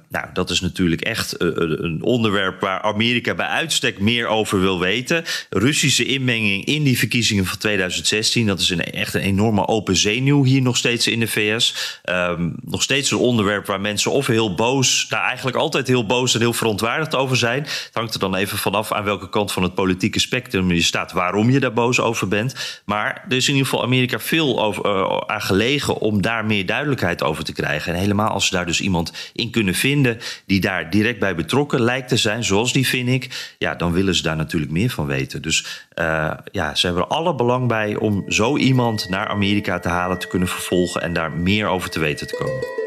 nou, 0.09 0.25
dat 0.33 0.49
is 0.49 0.61
natuurlijk 0.61 1.01
echt 1.01 1.35
een 1.41 1.99
onderwerp 2.01 2.61
waar 2.61 2.81
Amerika 2.81 3.33
bij 3.33 3.45
uitstek 3.45 3.99
meer 3.99 4.27
over 4.27 4.59
wil 4.59 4.79
weten. 4.79 5.23
Russische 5.49 6.05
inmenging 6.05 6.65
in 6.65 6.83
die 6.83 6.97
verkiezingen 6.97 7.45
van 7.45 7.57
2016. 7.57 8.47
Dat 8.47 8.59
is 8.59 8.69
een, 8.69 8.83
echt 8.83 9.13
een 9.13 9.21
enorme 9.21 9.67
open 9.67 9.95
zenuw 9.95 10.43
hier 10.43 10.61
nog 10.61 10.77
steeds 10.77 11.07
in 11.07 11.19
de 11.19 11.27
VS. 11.27 11.99
Ehm, 12.03 12.49
nog 12.61 12.83
steeds 12.83 13.11
een 13.11 13.17
onderwerp 13.17 13.65
waar 13.65 13.81
mensen 13.81 14.11
of 14.11 14.27
heel 14.27 14.55
boos, 14.55 15.07
nou 15.09 15.23
eigenlijk 15.23 15.57
altijd 15.57 15.87
heel 15.87 16.05
boos 16.05 16.33
en 16.33 16.39
heel 16.39 16.53
verontwaardigd 16.53 17.15
over 17.15 17.37
zijn. 17.37 17.61
Het 17.61 17.89
hangt 17.93 18.13
er 18.13 18.19
dan 18.19 18.35
even 18.35 18.57
vanaf 18.57 18.91
aan 18.91 19.03
welke 19.03 19.29
kant 19.29 19.51
van 19.51 19.63
het 19.63 19.73
politieke 19.73 20.19
spectrum 20.19 20.71
je 20.71 20.81
staat, 20.81 21.11
waarom 21.11 21.49
je 21.49 21.59
boos 21.71 21.99
over 21.99 22.27
bent. 22.27 22.81
Maar 22.85 23.25
er 23.29 23.35
is 23.35 23.47
in 23.47 23.53
ieder 23.53 23.69
geval 23.69 23.85
Amerika 23.85 24.19
veel 24.19 24.63
over, 24.63 24.85
uh, 24.85 25.17
aan 25.25 25.41
gelegen 25.41 25.97
om 25.97 26.21
daar 26.21 26.45
meer 26.45 26.65
duidelijkheid 26.65 27.23
over 27.23 27.43
te 27.43 27.53
krijgen. 27.53 27.93
En 27.93 27.99
helemaal 27.99 28.29
als 28.29 28.47
ze 28.47 28.55
daar 28.55 28.65
dus 28.65 28.81
iemand 28.81 29.13
in 29.33 29.51
kunnen 29.51 29.73
vinden 29.73 30.17
die 30.45 30.59
daar 30.59 30.89
direct 30.89 31.19
bij 31.19 31.35
betrokken 31.35 31.81
lijkt 31.81 32.07
te 32.07 32.17
zijn, 32.17 32.43
zoals 32.43 32.73
die 32.73 32.87
vind 32.87 33.09
ik, 33.09 33.55
ja, 33.57 33.75
dan 33.75 33.91
willen 33.91 34.15
ze 34.15 34.21
daar 34.21 34.35
natuurlijk 34.35 34.71
meer 34.71 34.89
van 34.89 35.05
weten. 35.05 35.41
Dus 35.41 35.87
uh, 35.99 36.31
ja, 36.51 36.75
ze 36.75 36.85
hebben 36.85 37.03
er 37.03 37.09
alle 37.09 37.35
belang 37.35 37.67
bij 37.67 37.95
om 37.95 38.23
zo 38.27 38.57
iemand 38.57 39.09
naar 39.09 39.27
Amerika 39.27 39.79
te 39.79 39.89
halen, 39.89 40.19
te 40.19 40.27
kunnen 40.27 40.47
vervolgen 40.47 41.01
en 41.01 41.13
daar 41.13 41.31
meer 41.31 41.67
over 41.67 41.89
te 41.89 41.99
weten 41.99 42.27
te 42.27 42.35
komen. 42.35 42.83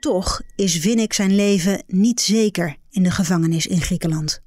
Toch 0.00 0.42
is 0.56 0.78
Vinnik 0.78 1.12
zijn 1.12 1.34
leven 1.34 1.82
niet 1.86 2.20
zeker 2.20 2.76
in 2.90 3.02
de 3.02 3.10
gevangenis 3.10 3.66
in 3.66 3.80
Griekenland. 3.80 4.42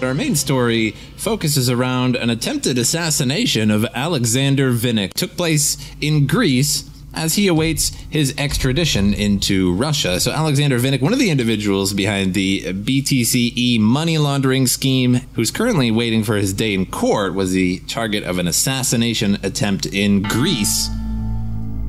Our 0.00 0.14
main 0.14 0.36
story 0.36 0.92
focuses 1.16 1.68
around 1.68 2.14
an 2.14 2.30
attempted 2.30 2.78
assassination 2.78 3.70
of 3.70 3.84
Alexander 3.94 4.72
Vinnik. 4.72 5.12
Took 5.12 5.36
place 5.36 5.76
in 6.00 6.28
Greece 6.28 6.88
as 7.14 7.34
he 7.34 7.48
awaits 7.48 7.88
his 8.08 8.32
extradition 8.38 9.12
into 9.12 9.74
Russia. 9.74 10.20
So, 10.20 10.30
Alexander 10.30 10.78
Vinnik, 10.78 11.02
one 11.02 11.12
of 11.12 11.18
the 11.18 11.30
individuals 11.30 11.94
behind 11.94 12.34
the 12.34 12.72
BTCE 12.72 13.80
money 13.80 14.18
laundering 14.18 14.68
scheme, 14.68 15.14
who's 15.32 15.50
currently 15.50 15.90
waiting 15.90 16.22
for 16.22 16.36
his 16.36 16.52
day 16.52 16.74
in 16.74 16.86
court, 16.86 17.34
was 17.34 17.50
the 17.50 17.80
target 17.80 18.22
of 18.22 18.38
an 18.38 18.46
assassination 18.46 19.38
attempt 19.42 19.84
in 19.86 20.22
Greece. 20.22 20.88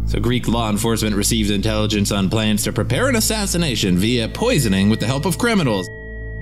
So, 0.07 0.19
Greek 0.19 0.47
law 0.47 0.71
enforcement 0.71 1.15
received 1.15 1.51
intelligence 1.51 2.11
on 2.11 2.31
plans 2.31 2.63
to 2.63 2.73
prepare 2.73 3.07
an 3.07 3.15
assassination 3.15 3.99
via 3.99 4.27
poisoning 4.29 4.89
with 4.89 4.99
the 4.99 5.05
help 5.05 5.25
of 5.25 5.37
criminals. 5.37 5.87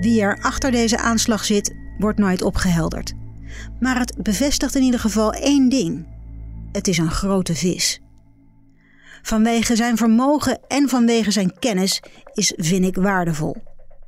Wie 0.00 0.20
er 0.20 0.38
achter 0.42 0.70
deze 0.70 0.98
aanslag 0.98 1.44
zit, 1.44 1.74
wordt 1.98 2.18
nooit 2.18 2.42
opgehelderd. 2.42 3.12
Maar 3.80 3.98
het 3.98 4.22
bevestigt 4.22 4.74
in 4.74 4.82
ieder 4.82 5.00
geval 5.00 5.32
één 5.32 5.68
ding: 5.68 6.06
het 6.72 6.88
is 6.88 6.98
een 6.98 7.10
grote 7.10 7.54
vis. 7.54 8.00
Vanwege 9.22 9.76
zijn 9.76 9.96
vermogen 9.96 10.60
en 10.68 10.88
vanwege 10.88 11.30
zijn 11.30 11.58
kennis 11.58 12.02
is 12.34 12.52
Vinnik 12.56 12.96
waardevol. 12.96 13.56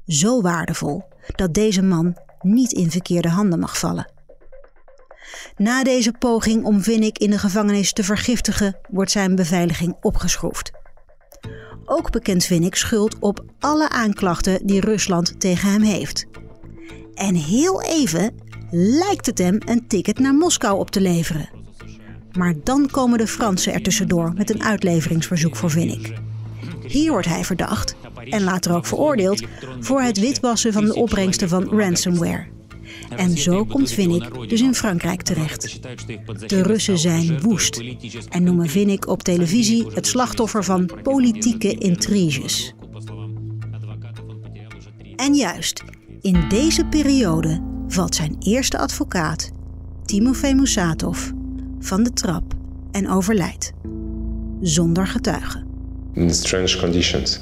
Zo 0.06 0.40
waardevol 0.40 1.02
dat 1.34 1.54
deze 1.54 1.82
man 1.82 2.16
niet 2.40 2.72
in 2.72 2.90
verkeerde 2.90 3.28
handen 3.28 3.58
mag 3.58 3.78
vallen. 3.78 4.12
Na 5.56 5.84
deze 5.84 6.12
poging 6.12 6.64
om 6.64 6.82
Vinnik 6.82 7.18
in 7.18 7.30
de 7.30 7.38
gevangenis 7.38 7.92
te 7.92 8.04
vergiftigen, 8.04 8.76
wordt 8.88 9.10
zijn 9.10 9.34
beveiliging 9.34 9.96
opgeschroefd. 10.00 10.70
Ook 11.92 12.10
bekent 12.10 12.44
Vinnik 12.44 12.74
schuld 12.74 13.18
op 13.18 13.44
alle 13.58 13.88
aanklachten 13.88 14.66
die 14.66 14.80
Rusland 14.80 15.40
tegen 15.40 15.70
hem 15.70 15.82
heeft. 15.82 16.26
En 17.14 17.34
heel 17.34 17.82
even 17.82 18.34
lijkt 18.70 19.26
het 19.26 19.38
hem 19.38 19.58
een 19.64 19.86
ticket 19.86 20.18
naar 20.18 20.34
Moskou 20.34 20.78
op 20.78 20.90
te 20.90 21.00
leveren. 21.00 21.48
Maar 22.32 22.54
dan 22.64 22.88
komen 22.90 23.18
de 23.18 23.26
Fransen 23.26 23.72
er 23.72 23.82
tussendoor 23.82 24.32
met 24.34 24.50
een 24.50 24.62
uitleveringsverzoek 24.62 25.56
voor 25.56 25.70
Vinnik. 25.70 26.12
Hier 26.86 27.10
wordt 27.10 27.26
hij 27.26 27.44
verdacht 27.44 27.96
en 28.24 28.42
later 28.42 28.74
ook 28.74 28.86
veroordeeld 28.86 29.42
voor 29.80 30.00
het 30.00 30.18
witwassen 30.18 30.72
van 30.72 30.84
de 30.84 30.94
opbrengsten 30.94 31.48
van 31.48 31.64
ransomware. 31.64 32.46
En 33.16 33.38
zo 33.38 33.64
komt 33.64 33.90
Vinnik 33.90 34.48
dus 34.48 34.60
in 34.60 34.74
Frankrijk 34.74 35.22
terecht. 35.22 35.82
De 36.46 36.62
Russen 36.62 36.98
zijn 36.98 37.40
woest 37.40 37.82
en 38.28 38.42
noemen 38.42 38.68
Vinnik 38.68 39.08
op 39.08 39.22
televisie 39.22 39.86
het 39.94 40.06
slachtoffer 40.06 40.64
van 40.64 40.90
politieke 41.02 41.74
intriges. 41.74 42.74
En 45.16 45.34
juist 45.34 45.82
in 46.20 46.48
deze 46.48 46.84
periode 46.84 47.62
valt 47.88 48.14
zijn 48.14 48.36
eerste 48.38 48.78
advocaat, 48.78 49.50
Timofey 50.04 50.54
Musatov, 50.54 51.30
van 51.78 52.02
de 52.02 52.12
trap 52.12 52.54
en 52.90 53.08
overlijdt. 53.08 53.72
Zonder 54.60 55.06
getuigen. 55.06 55.66
In 56.14 56.34
strange 56.34 56.78
conditions. 56.80 57.40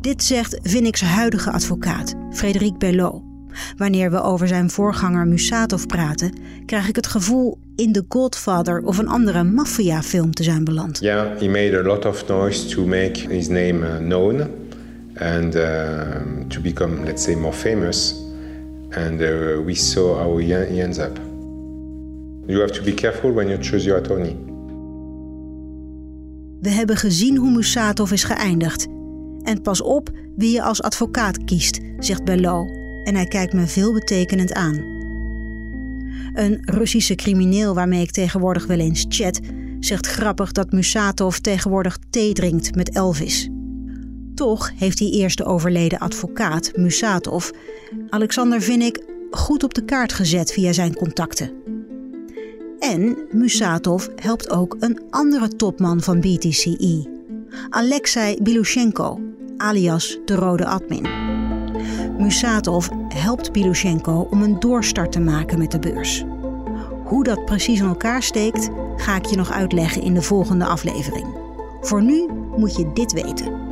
Dit 0.00 0.22
zegt 0.22 0.58
Vinnik's 0.62 1.00
huidige 1.00 1.50
advocaat, 1.50 2.14
Frederik 2.30 2.78
Bellot. 2.78 3.22
Wanneer 3.76 4.10
we 4.10 4.22
over 4.22 4.48
zijn 4.48 4.70
voorganger 4.70 5.26
Musatov 5.26 5.86
praten, 5.86 6.32
krijg 6.66 6.88
ik 6.88 6.96
het 6.96 7.06
gevoel 7.06 7.58
in 7.76 7.92
The 7.92 8.04
Godfather 8.08 8.82
of 8.82 8.98
een 8.98 9.08
andere 9.08 9.44
maffiafilm 9.44 10.34
te 10.34 10.42
zijn 10.42 10.64
beland. 10.64 10.98
Ja, 11.00 11.24
yeah, 11.24 11.40
he 11.40 11.48
made 11.48 11.78
a 11.78 11.82
lot 11.82 12.04
of 12.04 12.26
noise 12.28 12.66
to 12.66 12.86
make 12.86 13.12
his 13.28 13.48
name 13.48 13.72
uh, 13.72 13.96
known 13.96 14.40
and 15.14 15.54
uh, 15.54 15.62
to 16.48 16.60
become, 16.60 17.04
let's 17.04 17.22
say, 17.22 17.34
more 17.34 17.54
famous. 17.54 18.14
And 18.90 19.20
uh, 19.20 19.64
we 19.64 19.74
saw 19.74 20.18
how 20.18 20.38
he 20.38 20.82
ends 20.82 20.98
up. 20.98 21.18
You 22.46 22.60
have 22.60 22.72
to 22.72 22.82
be 22.82 22.94
careful 22.94 23.32
when 23.32 23.48
you 23.48 23.58
choose 23.58 23.84
your 23.84 24.00
attorney. 24.00 24.36
We 26.60 26.70
hebben 26.70 26.96
gezien 26.96 27.36
hoe 27.36 27.50
Musatov 27.50 28.12
is 28.12 28.24
geëindigd 28.24 28.86
en 29.50 29.62
pas 29.62 29.82
op 29.82 30.10
wie 30.36 30.52
je 30.52 30.62
als 30.62 30.82
advocaat 30.82 31.44
kiest, 31.44 31.80
zegt 31.98 32.24
Bello. 32.24 32.66
En 33.04 33.14
hij 33.14 33.26
kijkt 33.26 33.52
me 33.52 33.66
veelbetekenend 33.66 34.52
aan. 34.52 34.74
Een 36.34 36.58
Russische 36.60 37.14
crimineel 37.14 37.74
waarmee 37.74 38.02
ik 38.02 38.10
tegenwoordig 38.10 38.66
wel 38.66 38.78
eens 38.78 39.06
chat, 39.08 39.40
zegt 39.80 40.06
grappig 40.06 40.52
dat 40.52 40.72
Musatov 40.72 41.36
tegenwoordig 41.36 41.98
thee 42.10 42.32
drinkt 42.32 42.74
met 42.74 42.94
Elvis. 42.94 43.48
Toch 44.34 44.70
heeft 44.76 44.98
die 44.98 45.12
eerste 45.12 45.44
overleden 45.44 45.98
advocaat, 45.98 46.70
Musatov, 46.76 47.50
Alexander 48.08 48.62
Vinnik 48.62 49.04
goed 49.30 49.64
op 49.64 49.74
de 49.74 49.84
kaart 49.84 50.12
gezet 50.12 50.52
via 50.52 50.72
zijn 50.72 50.94
contacten. 50.94 51.50
En 52.78 53.16
Musatov 53.30 54.06
helpt 54.16 54.50
ook 54.50 54.76
een 54.78 55.00
andere 55.10 55.48
topman 55.48 56.00
van 56.00 56.20
BTCE, 56.20 57.18
Alexei 57.70 58.42
Bilushenko, 58.42 59.20
alias 59.60 60.18
de 60.24 60.34
Rode 60.34 60.66
Admin. 60.66 61.06
Musatov 62.18 62.88
helpt 63.08 63.52
Bilushenko 63.52 64.26
om 64.30 64.42
een 64.42 64.60
doorstart 64.60 65.12
te 65.12 65.20
maken 65.20 65.58
met 65.58 65.70
de 65.70 65.78
beurs. 65.78 66.24
Hoe 67.04 67.24
dat 67.24 67.44
precies 67.44 67.80
in 67.80 67.86
elkaar 67.86 68.22
steekt, 68.22 68.70
ga 68.96 69.16
ik 69.16 69.26
je 69.26 69.36
nog 69.36 69.52
uitleggen 69.52 70.02
in 70.02 70.14
de 70.14 70.22
volgende 70.22 70.64
aflevering. 70.64 71.26
Voor 71.80 72.02
nu 72.02 72.28
moet 72.56 72.76
je 72.76 72.90
dit 72.94 73.12
weten. 73.12 73.68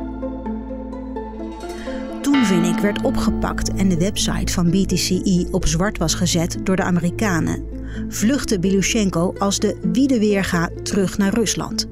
Toen 2.21 2.45
Vinnik 2.45 2.79
werd 2.79 3.01
opgepakt 3.01 3.73
en 3.73 3.89
de 3.89 3.97
website 3.97 4.53
van 4.53 4.69
BTCE 4.69 5.47
op 5.51 5.65
zwart 5.65 5.97
was 5.97 6.13
gezet 6.13 6.57
door 6.63 6.75
de 6.75 6.83
Amerikanen, 6.83 7.63
vluchtte 8.07 8.59
Bilushenko 8.59 9.33
als 9.37 9.59
de 9.59 9.77
Wiedeweerga 9.91 10.69
terug 10.83 11.17
naar 11.17 11.33
Rusland. 11.33 11.87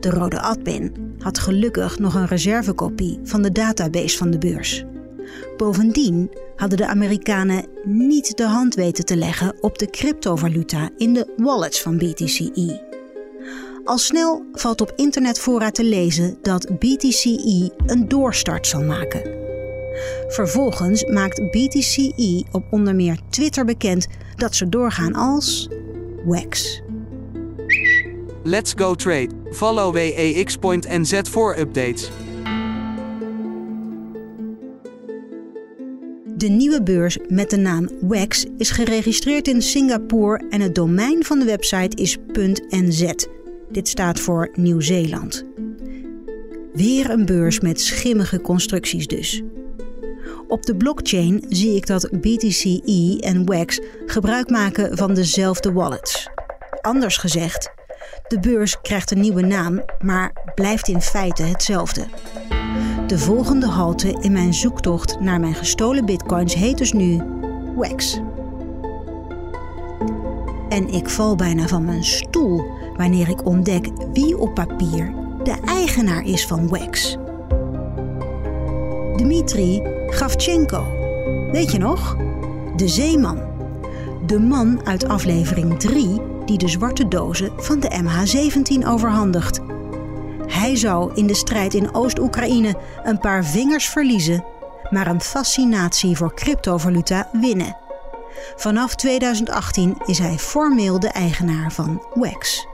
De 0.00 0.10
rode 0.10 0.40
admin 0.40 1.07
had 1.18 1.38
gelukkig 1.38 1.98
nog 1.98 2.14
een 2.14 2.26
reservekopie 2.26 3.18
van 3.24 3.42
de 3.42 3.52
database 3.52 4.16
van 4.16 4.30
de 4.30 4.38
beurs. 4.38 4.84
Bovendien 5.56 6.30
hadden 6.56 6.78
de 6.78 6.86
Amerikanen 6.86 7.66
niet 7.84 8.36
de 8.36 8.46
hand 8.46 8.74
weten 8.74 9.04
te 9.04 9.16
leggen 9.16 9.56
op 9.60 9.78
de 9.78 9.90
cryptovaluta 9.90 10.90
in 10.96 11.14
de 11.14 11.32
wallets 11.36 11.82
van 11.82 11.98
BTCE. 11.98 12.86
Al 13.84 13.98
snel 13.98 14.44
valt 14.52 14.80
op 14.80 14.92
internetfora 14.96 15.70
te 15.70 15.84
lezen 15.84 16.38
dat 16.42 16.78
BTCE 16.78 17.72
een 17.86 18.08
doorstart 18.08 18.66
zal 18.66 18.82
maken. 18.82 19.36
Vervolgens 20.28 21.04
maakt 21.04 21.50
BTCE 21.50 22.44
op 22.52 22.64
onder 22.70 22.94
meer 22.94 23.20
Twitter 23.30 23.64
bekend 23.64 24.06
dat 24.36 24.54
ze 24.54 24.68
doorgaan 24.68 25.14
als 25.14 25.68
WEX. 26.24 26.82
Let's 28.42 28.72
go 28.76 28.94
trade. 28.94 29.28
Follow 29.52 29.92
WEX.nz 29.92 31.20
voor 31.30 31.58
updates. 31.58 32.10
De 36.36 36.48
nieuwe 36.48 36.82
beurs 36.82 37.18
met 37.28 37.50
de 37.50 37.56
naam 37.56 37.88
WEX 38.00 38.46
is 38.58 38.70
geregistreerd 38.70 39.48
in 39.48 39.62
Singapore 39.62 40.42
en 40.50 40.60
het 40.60 40.74
domein 40.74 41.24
van 41.24 41.38
de 41.38 41.44
website 41.44 42.02
is 42.02 42.16
.nz. 42.68 43.12
Dit 43.70 43.88
staat 43.88 44.20
voor 44.20 44.50
Nieuw-Zeeland. 44.54 45.44
Weer 46.72 47.10
een 47.10 47.26
beurs 47.26 47.60
met 47.60 47.80
schimmige 47.80 48.40
constructies 48.40 49.06
dus. 49.06 49.42
Op 50.48 50.62
de 50.62 50.76
blockchain 50.76 51.44
zie 51.48 51.76
ik 51.76 51.86
dat 51.86 52.10
BTCE 52.10 53.18
en 53.20 53.46
WEX 53.46 53.80
gebruik 54.06 54.50
maken 54.50 54.96
van 54.96 55.14
dezelfde 55.14 55.72
wallets. 55.72 56.28
Anders 56.80 57.16
gezegd, 57.16 57.70
de 58.28 58.38
beurs 58.40 58.80
krijgt 58.80 59.10
een 59.10 59.20
nieuwe 59.20 59.42
naam, 59.42 59.82
maar 60.00 60.32
blijft 60.54 60.88
in 60.88 61.00
feite 61.00 61.42
hetzelfde. 61.42 62.06
De 63.06 63.18
volgende 63.18 63.66
halte 63.66 64.18
in 64.20 64.32
mijn 64.32 64.54
zoektocht 64.54 65.20
naar 65.20 65.40
mijn 65.40 65.54
gestolen 65.54 66.04
bitcoins 66.04 66.54
heet 66.54 66.78
dus 66.78 66.92
nu 66.92 67.22
WEX. 67.76 68.20
En 70.68 70.88
ik 70.88 71.08
val 71.08 71.36
bijna 71.36 71.66
van 71.66 71.84
mijn 71.84 72.04
stoel 72.04 72.64
wanneer 72.96 73.28
ik 73.28 73.46
ontdek 73.46 73.88
wie 74.12 74.38
op 74.38 74.54
papier 74.54 75.14
de 75.42 75.54
eigenaar 75.66 76.24
is 76.24 76.46
van 76.46 76.68
WEX. 76.68 77.16
Dmitri 79.16 79.82
Gavchenko. 80.06 80.84
Weet 81.52 81.72
je 81.72 81.78
nog? 81.78 82.16
De 82.76 82.88
zeeman. 82.88 83.38
De 84.26 84.38
man 84.38 84.86
uit 84.86 85.08
aflevering 85.08 85.78
3 85.78 86.20
die 86.48 86.58
de 86.58 86.68
zwarte 86.68 87.08
dozen 87.08 87.52
van 87.56 87.80
de 87.80 88.02
MH17 88.02 88.86
overhandigt. 88.86 89.60
Hij 90.46 90.76
zou 90.76 91.14
in 91.14 91.26
de 91.26 91.34
strijd 91.34 91.74
in 91.74 91.94
Oost-Oekraïne 91.94 92.76
een 93.04 93.18
paar 93.18 93.44
vingers 93.44 93.88
verliezen, 93.88 94.44
maar 94.90 95.06
een 95.06 95.20
fascinatie 95.20 96.16
voor 96.16 96.34
cryptovaluta 96.34 97.28
winnen. 97.32 97.76
Vanaf 98.56 98.94
2018 98.94 99.96
is 100.06 100.18
hij 100.18 100.38
formeel 100.38 101.00
de 101.00 101.08
eigenaar 101.08 101.72
van 101.72 102.02
WEX. 102.14 102.66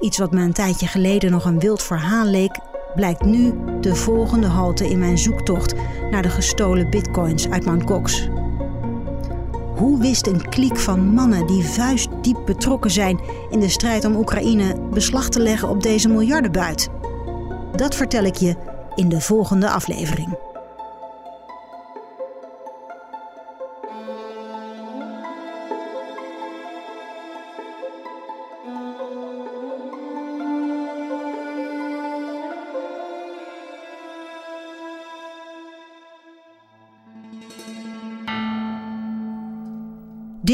Iets 0.00 0.18
wat 0.18 0.32
me 0.32 0.40
een 0.40 0.52
tijdje 0.52 0.86
geleden 0.86 1.30
nog 1.30 1.44
een 1.44 1.58
wild 1.58 1.82
verhaal 1.82 2.24
leek, 2.24 2.58
blijkt 2.94 3.24
nu 3.24 3.54
de 3.80 3.94
volgende 3.94 4.46
halte 4.46 4.88
in 4.88 4.98
mijn 4.98 5.18
zoektocht 5.18 5.74
naar 6.10 6.22
de 6.22 6.30
gestolen 6.30 6.90
bitcoins 6.90 7.50
uit 7.50 7.64
Mt. 7.66 7.86
Gox. 7.86 8.28
Hoe 9.78 10.00
wist 10.00 10.26
een 10.26 10.48
kliek 10.48 10.76
van 10.76 11.14
mannen 11.14 11.46
die 11.46 11.64
vuistdiep 11.64 12.38
betrokken 12.46 12.90
zijn 12.90 13.20
in 13.50 13.60
de 13.60 13.68
strijd 13.68 14.04
om 14.04 14.16
Oekraïne 14.16 14.80
beslag 14.92 15.28
te 15.28 15.40
leggen 15.40 15.68
op 15.68 15.82
deze 15.82 16.08
miljardenbuit? 16.08 16.88
Dat 17.76 17.94
vertel 17.94 18.24
ik 18.24 18.36
je 18.36 18.56
in 18.94 19.08
de 19.08 19.20
volgende 19.20 19.70
aflevering. 19.70 20.47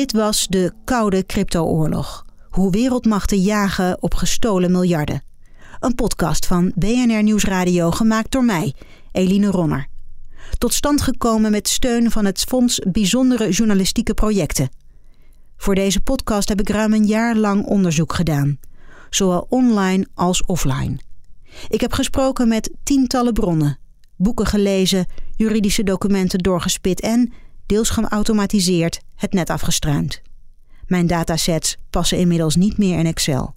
Dit 0.05 0.13
was 0.13 0.47
de 0.47 0.73
koude 0.85 1.27
crypto-oorlog. 1.27 2.25
Hoe 2.49 2.71
wereldmachten 2.71 3.39
jagen 3.39 4.03
op 4.03 4.15
gestolen 4.15 4.71
miljarden. 4.71 5.23
Een 5.81 5.95
podcast 5.95 6.47
van 6.47 6.73
BNR 6.75 7.23
Nieuwsradio 7.23 7.91
gemaakt 7.91 8.31
door 8.31 8.45
mij, 8.45 8.75
Eline 9.13 9.51
Ronner. 9.51 9.89
Tot 10.59 10.75
stand 10.75 11.01
gekomen 11.01 11.51
met 11.51 11.69
steun 11.69 12.11
van 12.11 12.25
het 12.25 12.41
Fonds 12.41 12.79
Bijzondere 12.79 13.51
Journalistieke 13.51 14.15
Projecten. 14.15 14.69
Voor 15.57 15.75
deze 15.75 16.01
podcast 16.01 16.49
heb 16.49 16.61
ik 16.61 16.69
ruim 16.69 16.93
een 16.93 17.07
jaar 17.07 17.37
lang 17.37 17.67
onderzoek 17.67 18.15
gedaan, 18.15 18.59
zowel 19.11 19.47
online 19.49 20.07
als 20.15 20.45
offline. 20.45 20.99
Ik 21.69 21.81
heb 21.81 21.93
gesproken 21.93 22.49
met 22.49 22.71
tientallen 22.83 23.33
bronnen, 23.33 23.79
boeken 24.17 24.47
gelezen, 24.47 25.07
juridische 25.37 25.83
documenten 25.83 26.39
doorgespit 26.39 27.01
en 27.01 27.33
deels 27.67 27.91
geautomatiseerd, 27.91 29.01
het 29.15 29.33
net 29.33 29.51
afgestruimd. 29.51 30.23
Mijn 30.87 31.07
datasets 31.07 31.77
passen 31.91 32.19
inmiddels 32.19 32.57
niet 32.57 32.79
meer 32.79 32.99
in 32.99 33.07
Excel. 33.07 33.55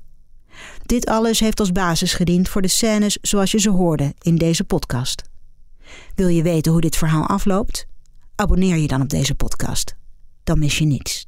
Dit 0.86 1.06
alles 1.06 1.40
heeft 1.40 1.60
als 1.60 1.72
basis 1.72 2.14
gediend 2.14 2.50
voor 2.50 2.62
de 2.62 2.68
scènes 2.68 3.18
zoals 3.22 3.52
je 3.52 3.60
ze 3.60 3.70
hoorde 3.70 4.14
in 4.20 4.36
deze 4.36 4.64
podcast. 4.64 5.24
Wil 6.16 6.28
je 6.28 6.44
weten 6.44 6.72
hoe 6.72 6.82
dit 6.82 6.96
verhaal 6.96 7.28
afloopt? 7.28 7.86
Abonneer 8.36 8.78
je 8.78 8.88
dan 8.88 9.02
op 9.02 9.10
deze 9.10 9.36
podcast. 9.36 9.96
Dan 10.44 10.60
mis 10.60 10.78
je 10.78 10.86
niets. 10.86 11.28